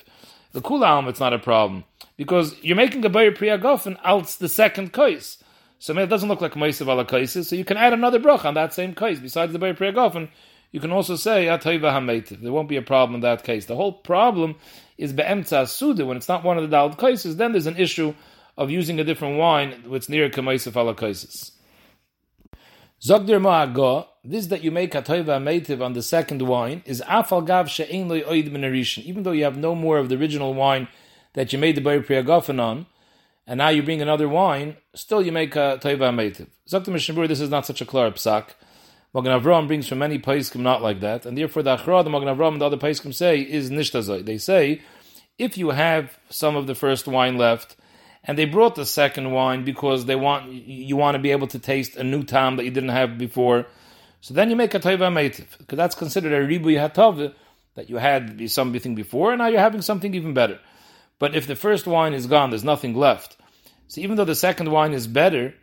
The 0.52 0.62
kulam, 0.62 1.06
it's 1.06 1.20
not 1.20 1.34
a 1.34 1.38
problem 1.38 1.84
because 2.16 2.56
you're 2.62 2.76
making 2.76 3.04
a 3.04 3.10
bayir 3.10 3.36
priyagofen 3.36 3.98
out 4.02 4.28
the 4.28 4.48
second 4.48 4.94
kais. 4.94 5.36
So 5.78 5.96
it 5.98 6.06
doesn't 6.06 6.30
look 6.30 6.40
like 6.40 6.54
Meisav 6.54 6.88
ala 6.88 7.04
kaisis, 7.04 7.44
so 7.44 7.56
you 7.56 7.64
can 7.66 7.76
add 7.76 7.92
another 7.92 8.18
bracha 8.18 8.46
on 8.46 8.54
that 8.54 8.72
same 8.72 8.94
kais. 8.94 9.20
Besides 9.20 9.52
the 9.52 9.58
Beir 9.58 9.74
Priyagofen, 9.74 10.30
you 10.72 10.80
can 10.80 10.92
also 10.92 11.16
say 11.16 11.46
Atayva 11.46 11.92
Hameitiv. 11.92 12.42
There 12.42 12.52
won't 12.52 12.68
be 12.68 12.76
a 12.76 12.82
problem 12.82 13.16
in 13.16 13.20
that 13.22 13.44
case. 13.44 13.66
The 13.66 13.76
whole 13.76 13.92
problem 13.92 14.56
is 14.98 15.12
Be'emtza 15.12 15.68
Suda. 15.68 16.04
When 16.04 16.16
it's 16.16 16.28
not 16.28 16.44
one 16.44 16.58
of 16.58 16.68
the 16.68 16.76
Dalad 16.76 16.98
kaisis, 16.98 17.36
then 17.36 17.52
there's 17.52 17.66
an 17.66 17.76
issue 17.76 18.14
of 18.56 18.70
using 18.70 18.98
a 18.98 19.04
different 19.04 19.38
wine 19.38 19.84
which 19.86 20.08
near 20.08 20.28
Kamaisaf 20.28 20.76
ala 20.76 20.94
kaisis. 20.94 21.52
Zogdir 23.02 23.40
Ma'aga, 23.40 24.06
this 24.24 24.46
that 24.46 24.64
you 24.64 24.70
make 24.70 24.92
Atayva 24.92 25.38
Hameitiv 25.38 25.82
on 25.82 25.92
the 25.92 26.02
second 26.02 26.42
wine 26.42 26.82
is 26.86 27.02
Afal 27.02 27.46
Gav 27.46 27.68
She'en 27.68 28.08
Loi 28.08 28.22
Oid 28.22 28.50
Minarishin. 28.50 29.04
Even 29.04 29.22
though 29.22 29.32
you 29.32 29.44
have 29.44 29.56
no 29.56 29.74
more 29.74 29.98
of 29.98 30.08
the 30.08 30.16
original 30.16 30.54
wine 30.54 30.88
that 31.34 31.52
you 31.52 31.58
made 31.58 31.76
the 31.76 31.82
Beir 31.82 32.00
Priyagofen 32.00 32.58
on, 32.58 32.86
and 33.46 33.58
now 33.58 33.68
you 33.68 33.82
bring 33.82 34.02
another 34.02 34.28
wine, 34.28 34.76
still 34.94 35.22
you 35.22 35.30
make 35.30 35.54
a 35.54 35.78
toiva 35.80 36.10
meitiv. 36.10 36.48
Zakta 36.68 36.88
Mishnabur, 36.88 37.28
this 37.28 37.40
is 37.40 37.50
not 37.50 37.66
such 37.66 37.80
a 37.80 37.84
klar 37.84 38.10
psak. 38.10 38.54
Magen 39.16 39.40
Avram 39.40 39.66
brings 39.66 39.88
from 39.88 40.00
many 40.00 40.18
paiskim 40.18 40.60
not 40.60 40.82
like 40.82 41.00
that, 41.00 41.24
and 41.24 41.38
therefore 41.38 41.62
the 41.62 41.78
achra, 41.78 42.04
the 42.04 42.10
Magen 42.10 42.28
Avram 42.28 42.52
and 42.52 42.60
the 42.60 42.66
other 42.66 42.76
paiskim 42.76 43.14
say 43.14 43.40
is 43.40 43.70
nishtazoi. 43.70 44.22
They 44.22 44.36
say 44.36 44.82
if 45.38 45.56
you 45.56 45.70
have 45.70 46.18
some 46.28 46.54
of 46.54 46.66
the 46.66 46.74
first 46.74 47.08
wine 47.08 47.38
left, 47.38 47.76
and 48.24 48.36
they 48.36 48.44
brought 48.44 48.74
the 48.74 48.84
second 48.84 49.30
wine 49.30 49.64
because 49.64 50.04
they 50.04 50.16
want 50.16 50.52
you 50.52 50.96
want 50.96 51.14
to 51.14 51.18
be 51.18 51.30
able 51.30 51.46
to 51.46 51.58
taste 51.58 51.96
a 51.96 52.04
new 52.04 52.24
tam 52.24 52.56
that 52.56 52.64
you 52.64 52.70
didn't 52.70 52.90
have 52.90 53.16
before, 53.16 53.64
so 54.20 54.34
then 54.34 54.50
you 54.50 54.56
make 54.56 54.74
a 54.74 54.80
toiva 54.80 55.10
meitiv 55.10 55.46
because 55.56 55.78
that's 55.78 55.94
considered 55.94 56.34
a 56.34 56.46
ribu 56.46 56.68
hatov 56.74 57.32
that 57.74 57.88
you 57.88 57.96
had 57.96 58.50
something 58.50 58.94
before, 58.94 59.32
and 59.32 59.38
now 59.38 59.46
you're 59.46 59.60
having 59.60 59.80
something 59.80 60.12
even 60.12 60.34
better. 60.34 60.60
But 61.18 61.34
if 61.34 61.46
the 61.46 61.56
first 61.56 61.86
wine 61.86 62.12
is 62.12 62.26
gone, 62.26 62.50
there's 62.50 62.64
nothing 62.64 62.94
left. 62.94 63.38
So 63.88 64.02
even 64.02 64.18
though 64.18 64.26
the 64.26 64.34
second 64.34 64.70
wine 64.70 64.92
is 64.92 65.06
better, 65.06 65.54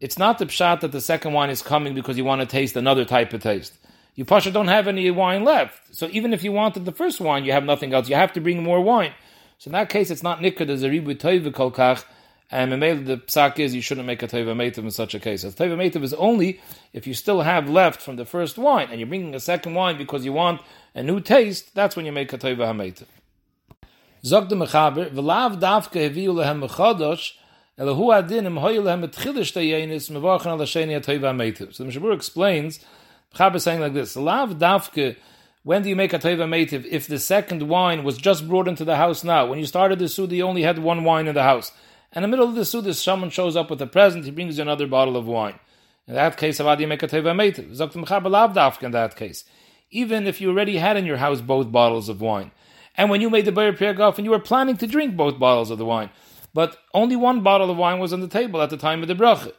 it's 0.00 0.18
not 0.18 0.38
the 0.38 0.46
pshat 0.46 0.80
that 0.80 0.92
the 0.92 1.00
second 1.00 1.32
wine 1.32 1.50
is 1.50 1.62
coming 1.62 1.94
because 1.94 2.16
you 2.16 2.24
want 2.24 2.40
to 2.40 2.46
taste 2.46 2.76
another 2.76 3.04
type 3.04 3.32
of 3.32 3.42
taste. 3.42 3.74
You 4.14 4.24
pasha 4.24 4.50
don't 4.50 4.68
have 4.68 4.88
any 4.88 5.10
wine 5.10 5.44
left. 5.44 5.94
So 5.94 6.08
even 6.10 6.32
if 6.32 6.42
you 6.42 6.52
wanted 6.52 6.84
the 6.84 6.92
first 6.92 7.20
wine, 7.20 7.44
you 7.44 7.52
have 7.52 7.64
nothing 7.64 7.94
else. 7.94 8.08
You 8.08 8.16
have 8.16 8.32
to 8.32 8.40
bring 8.40 8.62
more 8.62 8.80
wine. 8.80 9.12
So 9.58 9.68
in 9.68 9.72
that 9.72 9.88
case, 9.88 10.10
it's 10.10 10.22
not 10.22 10.40
nikkud 10.40 10.68
as 10.68 10.82
a 10.82 10.90
ribu 10.90 11.14
kolkach. 11.14 12.04
And 12.50 12.72
the 12.72 13.22
psak 13.26 13.58
is 13.58 13.74
you 13.74 13.82
shouldn't 13.82 14.06
make 14.06 14.22
a 14.22 14.26
toiva 14.26 14.56
meitiv 14.56 14.78
in 14.78 14.90
such 14.90 15.14
a 15.14 15.20
case. 15.20 15.44
A 15.44 15.50
toiva 15.50 15.76
meitiv 15.76 16.02
is 16.02 16.14
only 16.14 16.60
if 16.92 17.06
you 17.06 17.12
still 17.12 17.42
have 17.42 17.68
left 17.68 18.00
from 18.00 18.16
the 18.16 18.24
first 18.24 18.56
wine 18.56 18.88
and 18.90 18.98
you're 18.98 19.08
bringing 19.08 19.34
a 19.34 19.40
second 19.40 19.74
wine 19.74 19.98
because 19.98 20.24
you 20.24 20.32
want 20.32 20.62
a 20.94 21.02
new 21.02 21.20
taste. 21.20 21.74
That's 21.74 21.94
when 21.94 22.06
you 22.06 22.12
make 22.12 22.32
a 22.32 22.38
toiva 22.38 22.72
hameitiv. 22.72 23.04
Zog 24.24 24.48
de 24.48 24.56
Mechaber, 24.56 25.10
v'lav 25.10 25.60
davke 25.60 26.10
heviu 26.10 26.34
lehem 26.34 26.66
mechadosh, 26.66 27.32
ela 27.78 27.94
hu 27.94 28.10
adin 28.10 28.44
im 28.44 28.56
hoyu 28.56 28.82
lehem 28.82 29.04
et 29.04 29.12
chilish 29.12 29.52
teyenis, 29.52 30.10
mevarchen 30.10 30.46
al 30.46 30.58
hasheni 30.58 30.96
at 30.96 31.04
hoiva 31.04 31.32
meitiv. 31.32 31.74
So 31.74 31.84
the 31.84 31.90
Mishabur 31.90 32.12
explains, 32.14 32.80
Mechaber 33.34 33.56
is 33.56 33.62
saying 33.62 33.80
like 33.80 33.94
this, 33.94 34.16
lav 34.16 34.54
davke, 34.54 35.16
when 35.62 35.82
do 35.82 35.88
you 35.88 35.94
make 35.94 36.12
a 36.12 36.18
toiva 36.18 36.48
meitiv? 36.48 36.84
If 36.86 37.06
the 37.06 37.20
second 37.20 37.62
wine 37.62 38.02
was 38.02 38.18
just 38.18 38.48
brought 38.48 38.66
into 38.66 38.84
the 38.84 38.96
house 38.96 39.22
now, 39.22 39.46
when 39.46 39.60
you 39.60 39.66
started 39.66 40.00
the 40.00 40.08
Suda, 40.08 40.34
you 40.34 40.42
only 40.42 40.62
had 40.62 40.80
one 40.80 41.04
wine 41.04 41.28
in 41.28 41.34
the 41.34 41.42
house. 41.44 41.70
And 42.12 42.24
in 42.24 42.30
the 42.30 42.36
middle 42.36 42.48
of 42.48 42.56
the 42.56 42.64
Suda, 42.64 42.94
someone 42.94 43.30
shows 43.30 43.54
up 43.54 43.70
with 43.70 43.80
a 43.80 43.86
present, 43.86 44.24
he 44.24 44.30
brings 44.32 44.58
you 44.58 44.62
another 44.62 44.86
bottle 44.86 45.16
of 45.16 45.26
wine. 45.26 45.60
In 46.08 46.14
that 46.14 46.36
case, 46.36 46.58
how 46.58 46.74
do 46.74 46.82
you 46.82 46.88
make 46.88 47.02
a 47.02 47.06
toiva 47.06 47.32
meitiv? 47.34 47.74
Zog 47.74 47.92
de 47.92 47.98
Mechaber, 48.00 48.30
lav 48.30 48.54
davke 48.54 48.82
in 48.82 48.90
that 48.92 49.14
case. 49.14 49.44
Even 49.90 50.26
if 50.26 50.40
you 50.40 50.50
already 50.50 50.78
had 50.78 50.96
in 50.96 51.04
your 51.04 51.18
house 51.18 51.40
both 51.40 51.70
bottles 51.70 52.08
of 52.08 52.20
wine. 52.20 52.50
And 52.96 53.10
when 53.10 53.20
you 53.20 53.30
made 53.30 53.44
the 53.44 53.52
Bayer 53.52 53.72
Pirgaf 53.72 54.16
and 54.16 54.24
you 54.24 54.32
were 54.32 54.40
planning 54.40 54.76
to 54.78 54.86
drink 54.86 55.16
both 55.16 55.38
bottles 55.38 55.70
of 55.70 55.78
the 55.78 55.84
wine, 55.84 56.10
but 56.54 56.78
only 56.94 57.16
one 57.16 57.42
bottle 57.42 57.70
of 57.70 57.76
wine 57.76 57.98
was 57.98 58.12
on 58.12 58.20
the 58.20 58.28
table 58.28 58.60
at 58.62 58.70
the 58.70 58.76
time 58.76 59.02
of 59.02 59.08
the 59.08 59.14
bracha. 59.14 59.52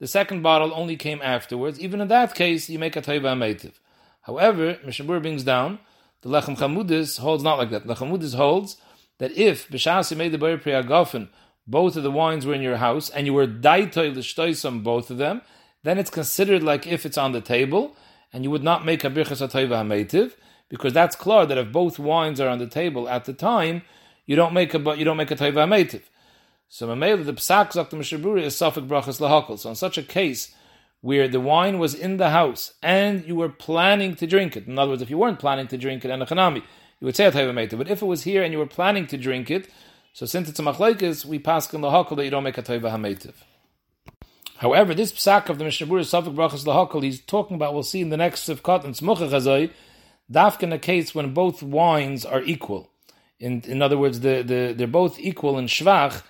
The 0.00 0.06
second 0.06 0.42
bottle 0.42 0.72
only 0.74 0.96
came 0.96 1.20
afterwards. 1.22 1.80
Even 1.80 2.00
in 2.00 2.08
that 2.08 2.34
case, 2.34 2.68
you 2.68 2.78
make 2.78 2.96
a 2.96 3.02
taiva 3.02 3.36
meitiv. 3.36 3.74
However, 4.22 4.74
Mishabur 4.84 5.20
brings 5.20 5.44
down 5.44 5.78
the 6.22 6.30
Lechem 6.30 6.56
Chamudis 6.56 7.18
holds 7.18 7.42
not 7.42 7.58
like 7.58 7.70
that. 7.70 7.86
Lechem 7.86 8.08
Chamudis 8.08 8.34
holds 8.34 8.78
that 9.18 9.32
if 9.32 9.68
B'shas 9.68 10.16
made 10.16 10.32
the 10.32 10.38
Bayer 10.38 10.58
Priyagofen, 10.58 11.28
both 11.66 11.96
of 11.96 12.02
the 12.02 12.10
wines 12.10 12.46
were 12.46 12.54
in 12.54 12.62
your 12.62 12.78
house, 12.78 13.10
and 13.10 13.26
you 13.26 13.34
were 13.34 13.46
daitoy 13.46 14.14
l'shtoisam 14.14 14.82
both 14.82 15.10
of 15.10 15.18
them, 15.18 15.42
then 15.82 15.98
it's 15.98 16.10
considered 16.10 16.62
like 16.62 16.86
if 16.86 17.04
it's 17.06 17.18
on 17.18 17.32
the 17.32 17.40
table, 17.40 17.94
and 18.32 18.42
you 18.42 18.50
would 18.50 18.62
not 18.62 18.84
make 18.84 19.04
a 19.04 19.10
birchas 19.10 19.46
atayva 19.46 19.82
hametiv, 19.82 20.32
because 20.68 20.92
that's 20.92 21.14
clear 21.14 21.46
that 21.46 21.58
if 21.58 21.70
both 21.70 21.98
wines 21.98 22.40
are 22.40 22.48
on 22.48 22.58
the 22.58 22.66
table 22.66 23.08
at 23.08 23.26
the 23.26 23.32
time, 23.32 23.82
you 24.26 24.34
don't 24.34 24.54
make 24.54 24.74
a 24.74 24.78
you 24.96 25.04
don't 25.04 25.18
make 25.18 25.30
a 25.30 25.36
tayva 25.36 25.66
hametiv. 25.66 26.02
So 26.68 26.86
the 26.86 26.94
psak 26.94 27.72
zok 27.72 27.90
the 27.90 27.96
Mishaburi 27.96 28.42
is 28.42 28.54
safek 28.54 28.88
brachas 28.88 29.20
lahakol. 29.20 29.58
So 29.58 29.70
in 29.70 29.76
such 29.76 29.98
a 29.98 30.02
case, 30.02 30.54
where 31.04 31.28
the 31.28 31.38
wine 31.38 31.78
was 31.78 31.94
in 31.94 32.16
the 32.16 32.30
house 32.30 32.72
and 32.82 33.26
you 33.26 33.36
were 33.36 33.50
planning 33.50 34.14
to 34.16 34.26
drink 34.26 34.56
it. 34.56 34.66
In 34.66 34.78
other 34.78 34.92
words, 34.92 35.02
if 35.02 35.10
you 35.10 35.18
weren't 35.18 35.38
planning 35.38 35.66
to 35.66 35.76
drink 35.76 36.02
it 36.02 36.10
and 36.10 36.22
a 36.22 36.24
chanami, 36.24 36.62
you 36.98 37.04
would 37.04 37.14
say 37.14 37.26
a 37.26 37.30
taiva 37.30 37.76
But 37.76 37.90
if 37.90 38.00
it 38.00 38.06
was 38.06 38.22
here 38.22 38.42
and 38.42 38.54
you 38.54 38.58
were 38.58 38.64
planning 38.64 39.06
to 39.08 39.18
drink 39.18 39.50
it, 39.50 39.68
so 40.14 40.24
since 40.24 40.48
it's 40.48 40.58
a 40.58 40.62
machlekes, 40.62 41.26
we 41.26 41.38
pass 41.38 41.70
in 41.74 41.82
the 41.82 41.90
hakol 41.90 42.16
that 42.16 42.24
you 42.24 42.30
don't 42.30 42.42
make 42.42 42.56
a 42.56 42.62
taiva 42.62 42.90
hametiv. 42.90 43.34
However, 44.56 44.94
this 44.94 45.12
psak 45.12 45.50
of 45.50 45.58
the 45.58 45.64
Mishnah 45.64 45.88
Berurah 45.88 46.24
Safik 46.24 46.34
Brachas 46.34 46.64
Lahakal, 46.64 47.02
he's 47.02 47.20
talking 47.20 47.56
about, 47.56 47.74
we'll 47.74 47.82
see 47.82 48.00
in 48.00 48.08
the 48.08 48.16
next 48.16 48.48
Sivkot 48.48 48.84
and 48.84 48.94
Smucha 48.94 49.28
Chazai, 49.28 49.72
dafk 50.32 50.62
in 50.62 50.72
a 50.72 50.78
case 50.78 51.14
when 51.14 51.34
both 51.34 51.62
wines 51.62 52.24
are 52.24 52.40
equal. 52.40 52.90
In, 53.38 53.60
in 53.66 53.82
other 53.82 53.98
words, 53.98 54.20
the, 54.20 54.42
the, 54.42 54.72
they're 54.74 54.86
both 54.86 55.18
equal 55.18 55.58
in 55.58 55.66
Shvach, 55.66 56.22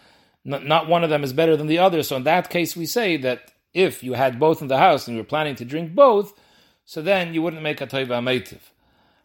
not, 0.45 0.89
one 0.89 1.03
of 1.05 1.11
them 1.11 1.25
is 1.25 1.33
better 1.33 1.57
than 1.57 1.67
the 1.67 1.79
other. 1.79 2.03
So 2.03 2.17
in 2.17 2.25
that 2.25 2.51
case, 2.51 2.77
we 2.77 2.87
say 2.87 3.17
that 3.19 3.51
if 3.73 4.03
you 4.03 4.13
had 4.13 4.39
both 4.39 4.63
in 4.63 4.69
the 4.69 4.79
house 4.79 5.09
and 5.09 5.17
you 5.17 5.23
were 5.23 5.27
planning 5.27 5.57
to 5.57 5.65
drink 5.65 5.95
both, 5.95 6.39
so 6.85 7.01
then 7.01 7.35
you 7.35 7.43
wouldn't 7.43 7.63
make 7.63 7.81
a 7.81 7.87
toiva 7.87 8.23
meitiv. 8.23 8.61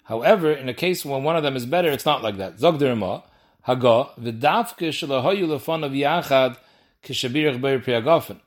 However, 0.05 0.51
in 0.51 0.69
a 0.69 0.73
case 0.73 1.05
when 1.05 1.23
one 1.23 1.35
of 1.35 1.43
them 1.43 1.55
is 1.55 1.65
better, 1.65 1.91
it's 1.91 2.05
not 2.05 2.23
like 2.23 2.37
that. 2.37 2.57
Zogderma, 2.57 3.23
haga, 3.61 4.09
v'davke 4.19 4.89
shalahoyu 4.89 5.45
lefonav 5.45 5.95
yachad 5.95 6.57
kishabirach 7.03 7.61
beir 7.61 7.79
priyagofen. 7.79 8.39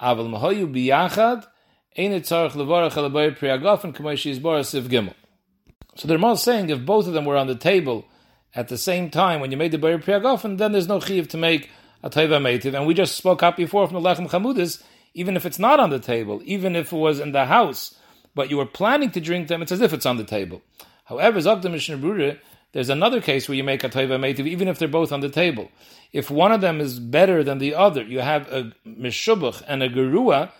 Aval 0.00 0.30
mahoyu 0.30 0.72
biyachad, 0.72 1.46
ein 1.98 2.12
etzarech 2.12 2.52
levorach 2.52 2.96
al 2.96 3.10
beir 3.10 3.32
priyagofen 3.32 3.94
k'may 3.94 4.16
gimel. 4.88 5.14
So 5.96 6.08
the 6.08 6.14
Ramah 6.14 6.32
is 6.32 6.42
saying 6.42 6.70
if 6.70 6.86
both 6.86 7.06
of 7.06 7.12
them 7.12 7.24
were 7.26 7.36
on 7.36 7.48
the 7.48 7.54
table 7.54 8.06
at 8.54 8.68
the 8.68 8.78
same 8.78 9.10
time 9.10 9.40
when 9.40 9.50
you 9.50 9.56
made 9.56 9.72
the 9.72 9.78
beir 9.78 9.98
priyagofen, 9.98 10.56
then 10.56 10.72
there's 10.72 10.88
no 10.88 11.00
chiv 11.00 11.28
to 11.28 11.36
make 11.36 11.68
a 12.02 12.08
meitiv. 12.08 12.74
And 12.74 12.86
we 12.86 12.94
just 12.94 13.16
spoke 13.16 13.42
up 13.42 13.56
before 13.56 13.86
from 13.86 14.02
the 14.02 14.08
lechem 14.08 14.28
chamudis, 14.28 14.82
even 15.14 15.36
if 15.36 15.44
it's 15.44 15.58
not 15.58 15.80
on 15.80 15.90
the 15.90 15.98
table, 15.98 16.40
even 16.44 16.76
if 16.76 16.92
it 16.92 16.96
was 16.96 17.20
in 17.20 17.32
the 17.32 17.46
house, 17.46 17.96
but 18.34 18.50
you 18.50 18.56
were 18.56 18.66
planning 18.66 19.10
to 19.10 19.20
drink 19.20 19.48
them, 19.48 19.62
it's 19.62 19.72
as 19.72 19.80
if 19.80 19.92
it's 19.92 20.06
on 20.06 20.16
the 20.16 20.24
table. 20.24 20.62
However, 21.04 21.40
Zogda 21.40 21.70
Mishnah 21.70 22.38
there's 22.72 22.88
another 22.88 23.20
case 23.20 23.48
where 23.48 23.56
you 23.56 23.64
make 23.64 23.82
a 23.82 23.88
Taiva 23.88 24.18
Meitiv, 24.18 24.46
even 24.46 24.68
if 24.68 24.78
they're 24.78 24.86
both 24.86 25.10
on 25.10 25.20
the 25.20 25.28
table. 25.28 25.68
If 26.12 26.30
one 26.30 26.52
of 26.52 26.60
them 26.60 26.80
is 26.80 27.00
better 27.00 27.42
than 27.42 27.58
the 27.58 27.74
other, 27.74 28.04
you 28.04 28.20
have 28.20 28.46
a 28.52 28.72
Meshubach 28.86 29.64
and 29.66 29.82
a 29.82 29.88
Gerua, 29.88 30.52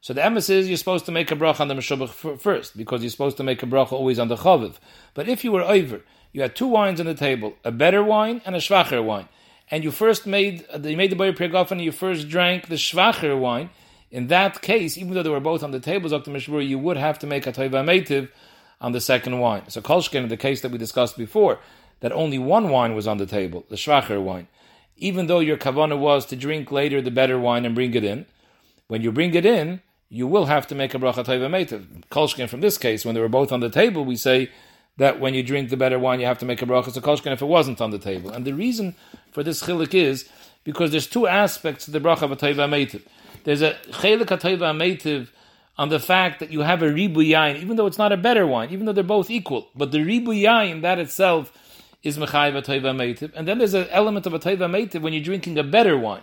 so 0.00 0.14
the 0.14 0.22
emes 0.22 0.48
is 0.48 0.68
you're 0.68 0.78
supposed 0.78 1.06
to 1.06 1.12
make 1.12 1.30
a 1.30 1.36
bracha 1.36 1.60
on 1.60 1.68
the 1.68 1.74
Meshubach 1.74 2.40
first, 2.40 2.76
because 2.76 3.02
you're 3.02 3.10
supposed 3.10 3.36
to 3.36 3.42
make 3.42 3.62
a 3.62 3.66
bracha 3.66 3.92
always 3.92 4.18
on 4.18 4.28
the 4.28 4.36
Chaviv. 4.36 4.76
But 5.12 5.28
if 5.28 5.44
you 5.44 5.52
were 5.52 5.62
over, 5.62 6.00
you 6.32 6.40
had 6.40 6.56
two 6.56 6.68
wines 6.68 7.00
on 7.00 7.06
the 7.06 7.14
table, 7.14 7.54
a 7.64 7.72
better 7.72 8.02
wine 8.02 8.40
and 8.46 8.54
a 8.54 8.60
schwacher 8.60 9.04
wine, 9.04 9.28
and 9.70 9.84
you 9.84 9.90
first 9.90 10.26
made, 10.26 10.64
you 10.82 10.96
made 10.96 11.10
the 11.10 11.16
Pregofen 11.16 11.72
and 11.72 11.82
you 11.82 11.92
first 11.92 12.28
drank 12.28 12.68
the 12.68 12.76
schwacher 12.76 13.38
wine, 13.38 13.70
in 14.10 14.28
that 14.28 14.62
case, 14.62 14.96
even 14.96 15.14
though 15.14 15.22
they 15.22 15.28
were 15.28 15.40
both 15.40 15.62
on 15.62 15.70
the 15.70 15.80
tables 15.80 16.12
the 16.12 16.18
Mishmur, 16.18 16.66
you 16.66 16.78
would 16.78 16.96
have 16.96 17.18
to 17.18 17.26
make 17.26 17.46
a 17.46 17.52
Toiva 17.52 17.84
Meitiv 17.84 18.30
on 18.80 18.92
the 18.92 19.00
second 19.00 19.38
wine. 19.38 19.68
So 19.68 19.82
Kolshkin, 19.82 20.22
in 20.22 20.28
the 20.28 20.36
case 20.36 20.62
that 20.62 20.70
we 20.70 20.78
discussed 20.78 21.18
before, 21.18 21.58
that 22.00 22.12
only 22.12 22.38
one 22.38 22.70
wine 22.70 22.94
was 22.94 23.06
on 23.06 23.18
the 23.18 23.26
table, 23.26 23.66
the 23.68 23.76
Schwacher 23.76 24.22
wine. 24.22 24.48
Even 24.96 25.26
though 25.26 25.40
your 25.40 25.56
kavana 25.56 25.98
was 25.98 26.24
to 26.26 26.36
drink 26.36 26.72
later 26.72 27.02
the 27.02 27.10
better 27.10 27.38
wine 27.38 27.64
and 27.64 27.74
bring 27.74 27.94
it 27.94 28.04
in, 28.04 28.26
when 28.86 29.02
you 29.02 29.12
bring 29.12 29.34
it 29.34 29.44
in, 29.44 29.82
you 30.08 30.26
will 30.26 30.46
have 30.46 30.66
to 30.68 30.74
make 30.74 30.94
a 30.94 30.98
bracha 30.98 31.24
toiva 31.24 31.48
meitiv. 31.48 31.84
Kolshkin, 32.10 32.48
from 32.48 32.60
this 32.60 32.78
case, 32.78 33.04
when 33.04 33.14
they 33.14 33.20
were 33.20 33.28
both 33.28 33.52
on 33.52 33.60
the 33.60 33.68
table, 33.68 34.04
we 34.04 34.16
say 34.16 34.50
that 34.98 35.18
when 35.18 35.32
you 35.34 35.42
drink 35.42 35.70
the 35.70 35.76
better 35.76 35.98
wine, 35.98 36.20
you 36.20 36.26
have 36.26 36.38
to 36.38 36.44
make 36.44 36.60
a 36.60 36.66
bracha. 36.66 36.92
So 36.92 37.00
kolshkin 37.00 37.32
if 37.32 37.40
it 37.42 37.46
wasn't 37.46 37.80
on 37.80 37.90
the 37.90 37.98
table. 37.98 38.30
And 38.30 38.44
the 38.44 38.52
reason 38.52 38.94
for 39.32 39.42
this 39.42 39.62
chilik 39.62 39.94
is 39.94 40.28
because 40.64 40.90
there's 40.90 41.06
two 41.06 41.26
aspects 41.26 41.86
to 41.86 41.90
the 41.90 42.00
bracha 42.00 42.22
of 42.22 42.32
a 42.32 42.36
toiva. 42.36 43.02
There's 43.44 43.62
a 43.62 43.74
chelik 43.90 44.26
hatoiva 44.26 44.76
meitiv 44.76 45.28
on 45.78 45.88
the 45.88 46.00
fact 46.00 46.40
that 46.40 46.50
you 46.50 46.60
have 46.60 46.82
a 46.82 46.92
ribu 46.92 47.20
yain, 47.20 47.62
even 47.62 47.76
though 47.76 47.86
it's 47.86 47.98
not 47.98 48.12
a 48.12 48.16
better 48.16 48.46
wine, 48.46 48.70
even 48.70 48.84
though 48.84 48.92
they're 48.92 49.04
both 49.04 49.30
equal. 49.30 49.68
But 49.74 49.92
the 49.92 50.02
ribu 50.02 50.32
yain, 50.32 50.82
that 50.82 50.98
itself, 50.98 51.52
is 52.02 52.18
mechayiv 52.18 52.60
hatoiva 52.60 52.94
meitiv. 52.94 53.32
And 53.34 53.46
then 53.46 53.58
there's 53.58 53.74
an 53.74 53.86
element 53.90 54.26
of 54.26 54.34
a 54.34 54.38
toiva 54.38 55.00
when 55.00 55.12
you're 55.12 55.22
drinking 55.22 55.56
a 55.58 55.62
better 55.62 55.96
wine. 55.96 56.22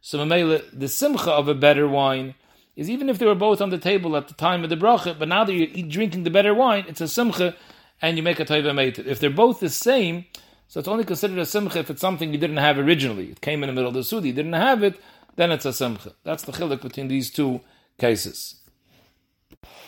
So 0.00 0.24
the 0.24 0.88
simcha 0.88 1.30
of 1.30 1.48
a 1.48 1.54
better 1.54 1.86
wine 1.86 2.34
is 2.76 2.88
even 2.88 3.08
if 3.08 3.18
they 3.18 3.26
were 3.26 3.34
both 3.34 3.60
on 3.60 3.70
the 3.70 3.78
table 3.78 4.16
at 4.16 4.28
the 4.28 4.34
time 4.34 4.62
of 4.62 4.70
the 4.70 4.76
bracha, 4.76 5.18
but 5.18 5.28
now 5.28 5.44
that 5.44 5.52
you're 5.52 5.88
drinking 5.88 6.22
the 6.22 6.30
better 6.30 6.54
wine, 6.54 6.84
it's 6.88 7.00
a 7.00 7.08
simcha, 7.08 7.54
and 8.02 8.16
you 8.16 8.22
make 8.22 8.40
a 8.40 8.44
toiva 8.44 8.72
meitiv. 8.72 9.06
If 9.06 9.20
they're 9.20 9.30
both 9.30 9.60
the 9.60 9.70
same, 9.70 10.26
so 10.68 10.80
it's 10.80 10.88
only 10.88 11.04
considered 11.04 11.38
a 11.38 11.46
simcha 11.46 11.78
if 11.78 11.90
it's 11.90 12.00
something 12.00 12.32
you 12.32 12.38
didn't 12.38 12.56
have 12.56 12.78
originally. 12.78 13.30
It 13.30 13.40
came 13.40 13.62
in 13.62 13.68
the 13.68 13.72
middle 13.72 13.88
of 13.88 13.94
the 13.94 14.00
sudi, 14.00 14.26
you 14.26 14.32
didn't 14.32 14.52
have 14.54 14.82
it, 14.82 15.00
then 15.36 15.52
it's 15.52 15.64
a 15.64 15.72
simcha. 15.72 16.12
That's 16.24 16.42
the 16.42 16.52
chilik 16.52 16.82
between 16.82 17.08
these 17.08 17.30
two 17.30 17.60
cases. 17.98 18.56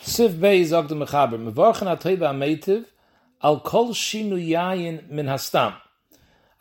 Siv 0.03 0.65
zog 0.65 0.87
the 0.87 0.95
mechaber, 0.95 1.37
mevorchen 1.37 1.87
ha-teva 1.87 2.33
meitiv, 2.33 2.85
al 3.43 3.59
kol 3.59 3.89
shinu 3.89 4.37
yayin 4.37 5.09
min 5.09 5.25
hastam. 5.25 5.75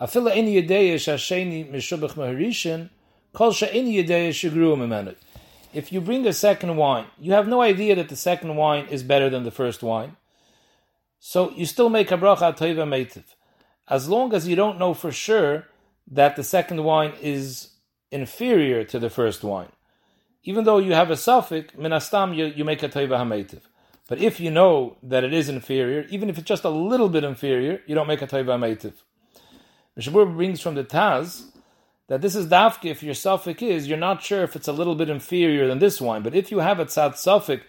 Afila 0.01 0.35
mishubach 1.71 2.15
maharishin, 2.15 2.91
kol 3.33 3.53
memenu. 3.53 5.15
If 5.73 5.93
you 5.93 6.01
bring 6.01 6.27
a 6.27 6.33
second 6.33 6.77
wine, 6.77 7.07
you 7.21 7.33
have 7.33 7.47
no 7.47 7.61
idea 7.61 7.95
that 7.97 8.09
the 8.09 8.17
second 8.17 8.57
wine 8.57 8.87
is 8.87 9.03
better 9.03 9.29
than 9.29 9.45
the 9.45 9.51
first 9.51 9.83
wine. 9.83 10.17
So 11.19 11.51
you 11.53 11.67
still 11.67 11.89
make 11.89 12.11
a 12.11 12.17
bracha 12.17 12.57
teva 12.57 12.87
meitiv. 12.87 13.25
As 13.89 14.09
long 14.09 14.35
as 14.35 14.47
you 14.47 14.57
don't 14.57 14.79
know 14.79 14.95
for 14.95 15.11
sure 15.11 15.67
that 16.11 16.37
the 16.37 16.45
second 16.45 16.85
wine 16.85 17.13
is 17.21 17.71
inferior 18.11 18.85
to 18.85 18.99
the 18.99 19.11
first 19.11 19.43
wine. 19.43 19.69
Even 20.45 20.65
though 20.65 20.79
you 20.79 20.95
have 20.95 21.11
a 21.11 21.17
suffix, 21.17 21.75
minastam, 21.75 22.35
you, 22.35 22.47
you 22.47 22.65
make 22.65 22.83
a 22.83 22.89
taiva 22.89 23.19
hametiv. 23.19 23.61
But 24.09 24.19
if 24.19 24.41
you 24.41 24.51
know 24.51 24.97
that 25.03 25.25
it 25.25 25.35
is 25.35 25.49
inferior, 25.49 26.07
even 26.09 26.31
if 26.31 26.39
it's 26.39 26.49
just 26.49 26.65
a 26.65 26.71
little 26.71 27.09
bit 27.09 27.25
inferior, 27.25 27.83
you 27.87 27.95
don't 27.95 28.07
make 28.07 28.23
a 28.23 28.27
taiva 28.27 28.59
hametiv. 28.59 28.95
Mishabur 29.99 30.35
brings 30.35 30.61
from 30.61 30.75
the 30.75 30.85
Taz 30.85 31.51
that 32.07 32.23
this 32.23 32.35
is 32.35 32.47
dafke 32.47 32.91
if 32.91 33.03
your 33.03 33.15
suffix 33.15 33.61
is, 33.61 33.87
you're 33.87 33.99
not 33.99 34.23
sure 34.23 34.43
if 34.43 34.57
it's 34.57 34.69
a 34.69 34.73
little 34.73 34.95
bit 34.95 35.11
inferior 35.11 35.67
than 35.67 35.79
this 35.79 36.01
wine. 36.01 36.23
But 36.23 36.35
if 36.35 36.51
you 36.51 36.61
have 36.61 36.81
a 36.81 36.87
tzad 36.87 37.17
suffix 37.17 37.65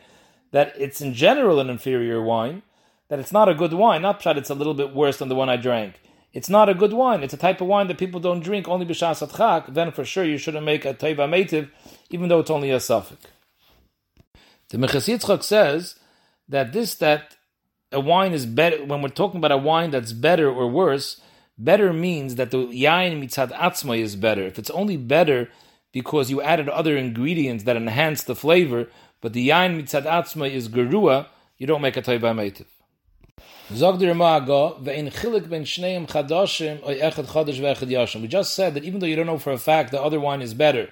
that 0.52 0.74
it's 0.78 1.02
in 1.02 1.14
general 1.14 1.60
an 1.60 1.70
inferior 1.70 2.22
wine, 2.22 2.62
that 3.10 3.20
it's 3.20 3.32
not 3.32 3.50
a 3.50 3.54
good 3.54 3.74
wine, 3.74 4.02
not 4.02 4.24
that 4.24 4.38
it's 4.38 4.50
a 4.50 4.56
little 4.56 4.74
bit 4.74 4.94
worse 4.94 5.18
than 5.18 5.30
the 5.30 5.36
one 5.36 5.50
I 5.50 5.58
drank 5.58 6.00
it's 6.34 6.50
not 6.50 6.70
a 6.70 6.74
good 6.74 6.94
wine. 6.94 7.24
It's 7.24 7.34
a 7.34 7.38
type 7.38 7.62
of 7.62 7.68
wine 7.68 7.88
that 7.88 7.98
people 7.98 8.20
don't 8.20 8.42
drink 8.42 8.68
only 8.68 8.86
b'shas 8.86 9.28
atchak. 9.28 9.74
Then 9.74 9.92
for 9.92 10.06
sure 10.06 10.24
you 10.24 10.38
shouldn't 10.38 10.66
make 10.66 10.86
a 10.86 10.94
teva 10.94 11.28
meitiv, 11.28 11.70
even 12.10 12.30
though 12.30 12.40
it's 12.40 12.52
only 12.52 12.70
a 12.70 12.80
suffix. 12.80 13.26
The 14.70 14.78
Mechas 14.78 15.08
Yitzchak 15.10 15.44
says 15.44 15.96
that 16.48 16.74
this 16.74 16.96
that 16.96 17.36
a 17.92 18.00
wine 18.00 18.34
is 18.34 18.46
better 18.46 18.86
when 18.86 19.02
we're 19.02 19.10
talking 19.10 19.40
about 19.40 19.52
a 19.52 19.58
wine 19.58 19.90
that's 19.90 20.14
better 20.14 20.50
or 20.50 20.68
worse. 20.68 21.20
Better 21.58 21.92
means 21.92 22.36
that 22.36 22.52
the 22.52 22.58
yain 22.68 23.22
mitzad 23.22 23.52
atzma 23.52 24.00
is 24.00 24.16
better. 24.16 24.44
If 24.44 24.60
it's 24.60 24.70
only 24.70 24.96
better 24.96 25.50
because 25.92 26.30
you 26.30 26.42
added 26.42 26.70
other 26.70 26.96
ingredients 26.96 27.64
that 27.64 27.76
enhance 27.76 28.24
the 28.24 28.36
flavor, 28.36 28.88
but 29.20 29.34
the 29.34 29.50
yain 29.50 29.82
mitzad 29.82 30.04
atzma 30.04 30.50
is 30.50 30.70
gerua, 30.70 31.28
you 31.58 31.66
don't 31.66 31.82
make 31.82 31.98
a 31.98 32.02
teva 32.04 32.34
meitiv. 32.36 32.68
Chilik 33.72 35.48
ben 35.48 35.64
shneim. 35.64 36.08
We 38.22 38.28
just 38.28 38.56
said 38.56 38.74
that 38.74 38.84
even 38.84 39.00
though 39.00 39.06
you 39.06 39.16
don't 39.16 39.28
know 39.28 39.38
for 39.38 39.52
a 39.52 39.60
fact 39.60 39.92
the 39.92 40.02
other 40.02 40.20
wine 40.20 40.42
is 40.42 40.56
better, 40.56 40.90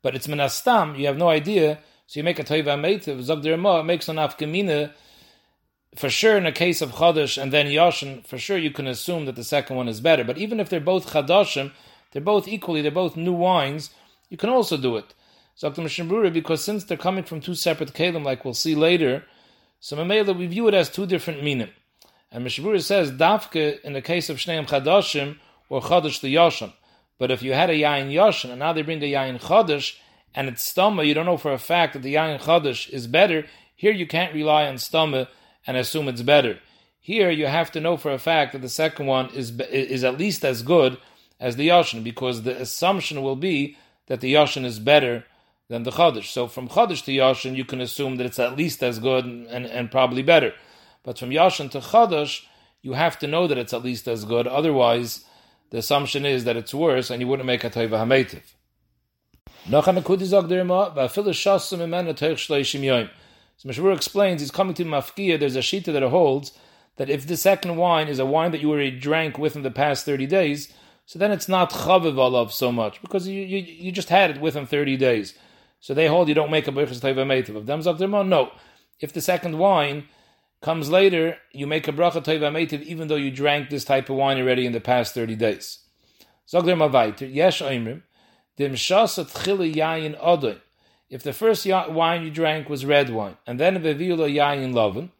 but 0.00 0.14
it's 0.14 0.26
menastam, 0.26 0.98
you 0.98 1.06
have 1.06 1.18
no 1.18 1.28
idea, 1.28 1.80
so 2.06 2.18
you 2.18 2.24
make 2.24 2.38
a 2.38 2.44
toiva 2.44 2.78
meitiv. 2.78 3.20
Zog 3.20 3.44
makes 3.84 4.08
an 4.08 4.16
afkamina, 4.16 4.92
for 5.96 6.08
sure 6.08 6.38
in 6.38 6.46
a 6.46 6.52
case 6.52 6.80
of 6.80 6.92
chodesh 6.92 7.40
and 7.40 7.52
then 7.52 7.66
yashin, 7.66 8.26
for 8.26 8.38
sure 8.38 8.56
you 8.56 8.70
can 8.70 8.86
assume 8.86 9.26
that 9.26 9.36
the 9.36 9.44
second 9.44 9.76
one 9.76 9.88
is 9.88 10.00
better. 10.00 10.24
But 10.24 10.38
even 10.38 10.60
if 10.60 10.70
they're 10.70 10.80
both 10.80 11.10
chadoshim, 11.12 11.72
they're 12.12 12.22
both 12.22 12.48
equally, 12.48 12.80
they're 12.80 12.90
both 12.90 13.16
new 13.16 13.34
wines, 13.34 13.90
you 14.30 14.38
can 14.38 14.48
also 14.48 14.78
do 14.78 14.96
it. 14.96 15.12
Zog 15.58 15.74
der 15.74 16.30
because 16.30 16.64
since 16.64 16.84
they're 16.84 16.96
coming 16.96 17.24
from 17.24 17.42
two 17.42 17.54
separate 17.54 17.92
kalim, 17.92 18.24
like 18.24 18.46
we'll 18.46 18.54
see 18.54 18.74
later, 18.74 19.24
so 19.78 19.94
Mamela, 19.98 20.34
we 20.34 20.46
view 20.46 20.66
it 20.68 20.74
as 20.74 20.88
two 20.88 21.04
different 21.04 21.44
minim. 21.44 21.68
And 22.34 22.44
Mishmur 22.44 22.82
says 22.82 23.12
dafke 23.12 23.80
in 23.82 23.92
the 23.92 24.02
case 24.02 24.28
of 24.28 24.38
Shneim 24.38 24.66
Chadashim 24.66 25.38
or 25.68 25.80
Chadash 25.80 26.20
the 26.20 26.34
Yashim. 26.34 26.72
But 27.16 27.30
if 27.30 27.44
you 27.44 27.52
had 27.52 27.70
a 27.70 27.74
Yain 27.74 28.12
Yashin 28.12 28.50
and 28.50 28.58
now 28.58 28.72
they 28.72 28.82
bring 28.82 29.00
a 29.04 29.12
Yain 29.12 29.40
Chadash 29.40 29.94
and 30.34 30.48
it's 30.48 30.72
Stama, 30.72 31.06
you 31.06 31.14
don't 31.14 31.26
know 31.26 31.36
for 31.36 31.52
a 31.52 31.58
fact 31.58 31.92
that 31.92 32.02
the 32.02 32.16
Yain 32.16 32.40
Chadash 32.40 32.90
is 32.90 33.06
better, 33.06 33.46
here 33.76 33.92
you 33.92 34.08
can't 34.08 34.34
rely 34.34 34.66
on 34.66 34.74
Stama 34.74 35.28
and 35.64 35.76
assume 35.76 36.08
it's 36.08 36.22
better. 36.22 36.58
Here 36.98 37.30
you 37.30 37.46
have 37.46 37.70
to 37.70 37.80
know 37.80 37.96
for 37.96 38.10
a 38.10 38.18
fact 38.18 38.50
that 38.52 38.62
the 38.62 38.68
second 38.68 39.06
one 39.06 39.30
is 39.30 39.56
is 39.60 40.02
at 40.02 40.18
least 40.18 40.44
as 40.44 40.62
good 40.62 40.98
as 41.38 41.54
the 41.54 41.68
Yashin, 41.68 42.02
because 42.02 42.42
the 42.42 42.60
assumption 42.60 43.22
will 43.22 43.36
be 43.36 43.76
that 44.08 44.20
the 44.20 44.34
Yashin 44.34 44.64
is 44.64 44.80
better 44.80 45.24
than 45.68 45.84
the 45.84 45.92
Chadash. 45.92 46.32
So 46.32 46.48
from 46.48 46.68
Chadash 46.68 47.04
to 47.04 47.12
Yashin, 47.12 47.54
you 47.54 47.64
can 47.64 47.80
assume 47.80 48.16
that 48.16 48.26
it's 48.26 48.40
at 48.40 48.56
least 48.56 48.82
as 48.82 48.98
good 48.98 49.24
and, 49.24 49.46
and, 49.46 49.66
and 49.66 49.88
probably 49.88 50.24
better. 50.24 50.52
But 51.04 51.18
from 51.18 51.30
Yashin 51.30 51.70
to 51.70 51.78
Chadash, 51.80 52.46
you 52.82 52.94
have 52.94 53.18
to 53.20 53.28
know 53.28 53.46
that 53.46 53.58
it's 53.58 53.72
at 53.72 53.84
least 53.84 54.08
as 54.08 54.24
good. 54.24 54.46
Otherwise, 54.46 55.24
the 55.70 55.78
assumption 55.78 56.26
is 56.26 56.44
that 56.44 56.56
it's 56.56 56.74
worse, 56.74 57.10
and 57.10 57.20
you 57.20 57.28
wouldn't 57.28 57.46
make 57.46 57.62
a 57.62 57.70
Taiva 57.70 58.00
Hametiv. 58.04 58.42
So 59.66 59.80
Meshur 63.68 63.94
explains, 63.94 64.40
he's 64.40 64.50
coming 64.50 64.74
to 64.74 64.84
Mafkiya, 64.84 65.40
there's 65.40 65.56
a 65.56 65.60
shita 65.60 65.92
that 65.92 66.02
holds 66.02 66.52
that 66.96 67.08
if 67.08 67.26
the 67.26 67.36
second 67.36 67.76
wine 67.76 68.08
is 68.08 68.18
a 68.18 68.26
wine 68.26 68.50
that 68.52 68.60
you 68.60 68.70
already 68.70 68.90
drank 68.90 69.38
within 69.38 69.62
the 69.62 69.70
past 69.70 70.04
30 70.04 70.26
days, 70.26 70.72
so 71.06 71.18
then 71.18 71.32
it's 71.32 71.48
not 71.48 71.70
chaviv 71.70 72.14
alav 72.14 72.50
so 72.50 72.70
much, 72.70 73.00
because 73.02 73.26
you, 73.26 73.42
you, 73.42 73.58
you 73.58 73.92
just 73.92 74.08
had 74.08 74.30
it 74.30 74.40
within 74.40 74.66
30 74.66 74.96
days. 74.96 75.34
So 75.80 75.92
they 75.92 76.08
hold 76.08 76.28
you 76.28 76.34
don't 76.34 76.50
make 76.50 76.68
a 76.68 76.72
birchas 76.72 77.00
taiva 77.00 77.24
meitiv. 77.26 77.56
Of 77.56 77.98
them 77.98 78.10
no. 78.28 78.52
If 79.00 79.12
the 79.12 79.20
second 79.20 79.58
wine 79.58 80.08
comes 80.64 80.88
later, 80.88 81.36
you 81.52 81.66
make 81.66 81.86
a 81.86 81.92
bracha 81.92 82.24
taiva 82.24 82.50
meitiv 82.50 82.82
even 82.82 83.08
though 83.08 83.16
you 83.16 83.30
drank 83.30 83.68
this 83.68 83.84
type 83.84 84.08
of 84.08 84.16
wine 84.16 84.38
already 84.38 84.64
in 84.64 84.72
the 84.72 84.80
past 84.80 85.14
30 85.14 85.36
days. 85.36 85.80
Zakdirma 86.50 86.90
vaiter, 86.90 87.32
yesh 87.32 87.60
oimrim, 87.60 88.02
yayin. 88.58 90.60
If 91.10 91.22
the 91.22 91.34
first 91.34 91.66
wine 91.66 92.22
you 92.22 92.30
drank 92.30 92.70
was 92.70 92.86
red 92.86 93.10
wine, 93.10 93.36
and 93.46 93.60
then 93.60 93.76
veviula 93.76 94.34
yayin 94.34 94.72
lovin, 94.72 95.10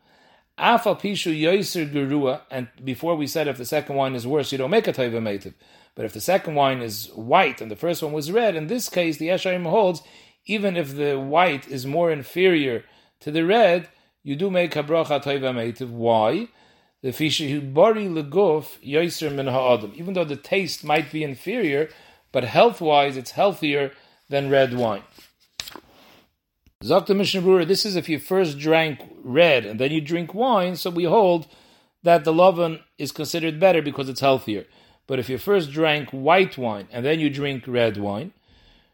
Afal 0.59 0.99
pishu 0.99 1.39
yoiser 1.39 1.93
gerua, 1.93 2.41
and 2.51 2.69
before 2.83 3.15
we 3.15 3.27
said 3.27 3.47
if 3.47 3.59
the 3.59 3.67
second 3.67 3.97
wine 3.97 4.15
is 4.15 4.27
worse, 4.27 4.51
you 4.51 4.57
don't 4.57 4.71
make 4.71 4.89
a 4.89 4.95
taiva 4.95 5.21
meitiv. 5.21 5.53
But 5.95 6.07
if 6.07 6.15
the 6.15 6.23
second 6.23 6.55
wine 6.55 6.81
is 6.81 7.11
white 7.15 7.61
and 7.61 7.71
the 7.71 7.77
first 7.77 8.03
one 8.03 8.13
was 8.13 8.33
red, 8.33 8.57
in 8.57 8.69
this 8.69 8.89
case 8.89 9.19
the 9.19 9.29
Yesharim 9.29 9.69
holds, 9.69 10.03
even 10.47 10.77
if 10.77 10.97
the 10.97 11.17
white 11.17 11.69
is 11.69 11.85
more 11.85 12.11
inferior 12.11 12.85
to 13.21 13.31
the 13.31 13.45
red, 13.45 13.89
you 14.25 14.35
do 14.35 14.51
make 14.51 14.75
a 14.75 14.83
taiva 14.83 15.53
meitiv. 15.53 15.91
Why? 15.91 16.49
The 17.03 17.11
fishu 17.11 17.73
bari 17.73 18.07
leguf 18.07 18.83
yoiser 18.83 19.33
min 19.33 19.47
ha'adam. 19.47 19.93
Even 19.95 20.15
though 20.15 20.25
the 20.25 20.37
taste 20.37 20.83
might 20.83 21.13
be 21.13 21.23
inferior, 21.23 21.91
but 22.33 22.45
health-wise 22.45 23.17
it's 23.19 23.33
healthier 23.33 23.93
than 24.31 24.51
red 24.51 24.75
wine. 24.75 25.03
Zakta 26.83 27.15
Mishnah 27.15 27.43
Brura, 27.43 27.67
this 27.67 27.87
is 27.87 27.97
if 27.97 28.09
you 28.09 28.19
first 28.19 28.59
drank 28.59 29.01
red 29.23 29.65
and 29.67 29.79
then 29.79 29.93
you 29.93 30.01
drink 30.01 30.35
wine, 30.35 30.77
so 30.77 30.91
we 30.91 31.05
hold 31.05 31.47
that 32.03 32.25
the 32.25 32.33
lovan 32.33 32.81
is 32.99 33.13
considered 33.13 33.61
better 33.61 33.83
because 33.83 34.09
it's 34.09 34.21
healthier. 34.21 34.65
But 35.07 35.19
if 35.19 35.29
you 35.29 35.37
first 35.37 35.71
drank 35.71 36.11
white 36.11 36.57
wine 36.57 36.89
and 36.91 37.05
then 37.05 37.21
you 37.21 37.29
drink 37.29 37.65
red 37.67 37.99
wine, 37.99 38.33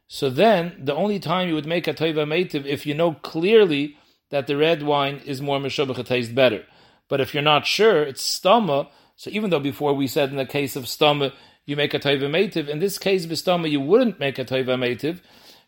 so 0.08 0.28
then 0.28 0.76
the 0.76 0.94
only 0.94 1.20
time 1.20 1.48
you 1.48 1.54
would 1.54 1.66
make 1.66 1.86
a 1.86 1.94
toiva 1.94 2.26
meitiv 2.26 2.64
if 2.64 2.84
you 2.84 2.94
know 2.94 3.14
clearly 3.14 3.96
that 4.30 4.46
the 4.46 4.56
red 4.56 4.82
wine 4.82 5.20
is 5.24 5.42
more 5.42 5.58
meshobach, 5.58 6.04
tastes 6.06 6.32
better. 6.32 6.64
But 7.08 7.20
if 7.20 7.34
you're 7.34 7.42
not 7.42 7.66
sure, 7.66 8.02
it's 8.02 8.22
stama. 8.22 8.88
So 9.16 9.30
even 9.30 9.50
though 9.50 9.60
before 9.60 9.92
we 9.92 10.06
said 10.06 10.30
in 10.30 10.36
the 10.36 10.46
case 10.46 10.76
of 10.76 10.84
stama 10.84 11.32
you 11.66 11.76
make 11.76 11.94
a 11.94 11.98
toiva 11.98 12.28
meitiv, 12.30 12.68
in 12.68 12.78
this 12.78 12.98
case 12.98 13.26
bistama 13.26 13.70
you 13.70 13.80
wouldn't 13.80 14.18
make 14.18 14.38
a 14.38 14.44
toiva 14.44 14.78
meitiv 14.78 15.20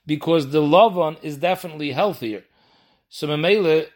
because 0.06 0.50
the 0.50 0.60
Lavan 0.60 1.16
is 1.22 1.36
definitely 1.36 1.92
healthier. 1.92 2.44
So 3.08 3.28
Mamela, 3.28 3.86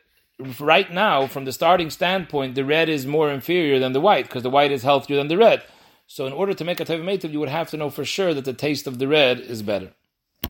right 0.61 0.93
now, 0.93 1.27
from 1.27 1.47
the 1.47 1.53
starting 1.53 1.91
standpoint, 1.91 2.55
the 2.55 2.65
red 2.65 2.89
is 2.89 3.07
more 3.07 3.31
inferior 3.31 3.79
than 3.79 3.93
the 3.93 4.01
white 4.01 4.27
because 4.27 4.43
the 4.43 4.51
white 4.51 4.73
is 4.73 4.83
healthier 4.83 5.17
than 5.17 5.29
the 5.29 5.39
red. 5.39 5.63
So 6.07 6.27
in 6.27 6.33
order 6.33 6.55
to 6.55 6.65
make 6.65 6.79
a 6.79 6.85
Tevim 6.85 7.33
you 7.33 7.41
would 7.41 7.49
have 7.49 7.71
to 7.71 7.77
know 7.77 7.91
for 7.91 8.05
sure 8.05 8.35
that 8.35 8.45
the 8.45 8.53
taste 8.53 8.87
of 8.87 8.99
the 8.99 9.09
red 9.09 9.41
is 9.41 9.63
better. 9.63 9.93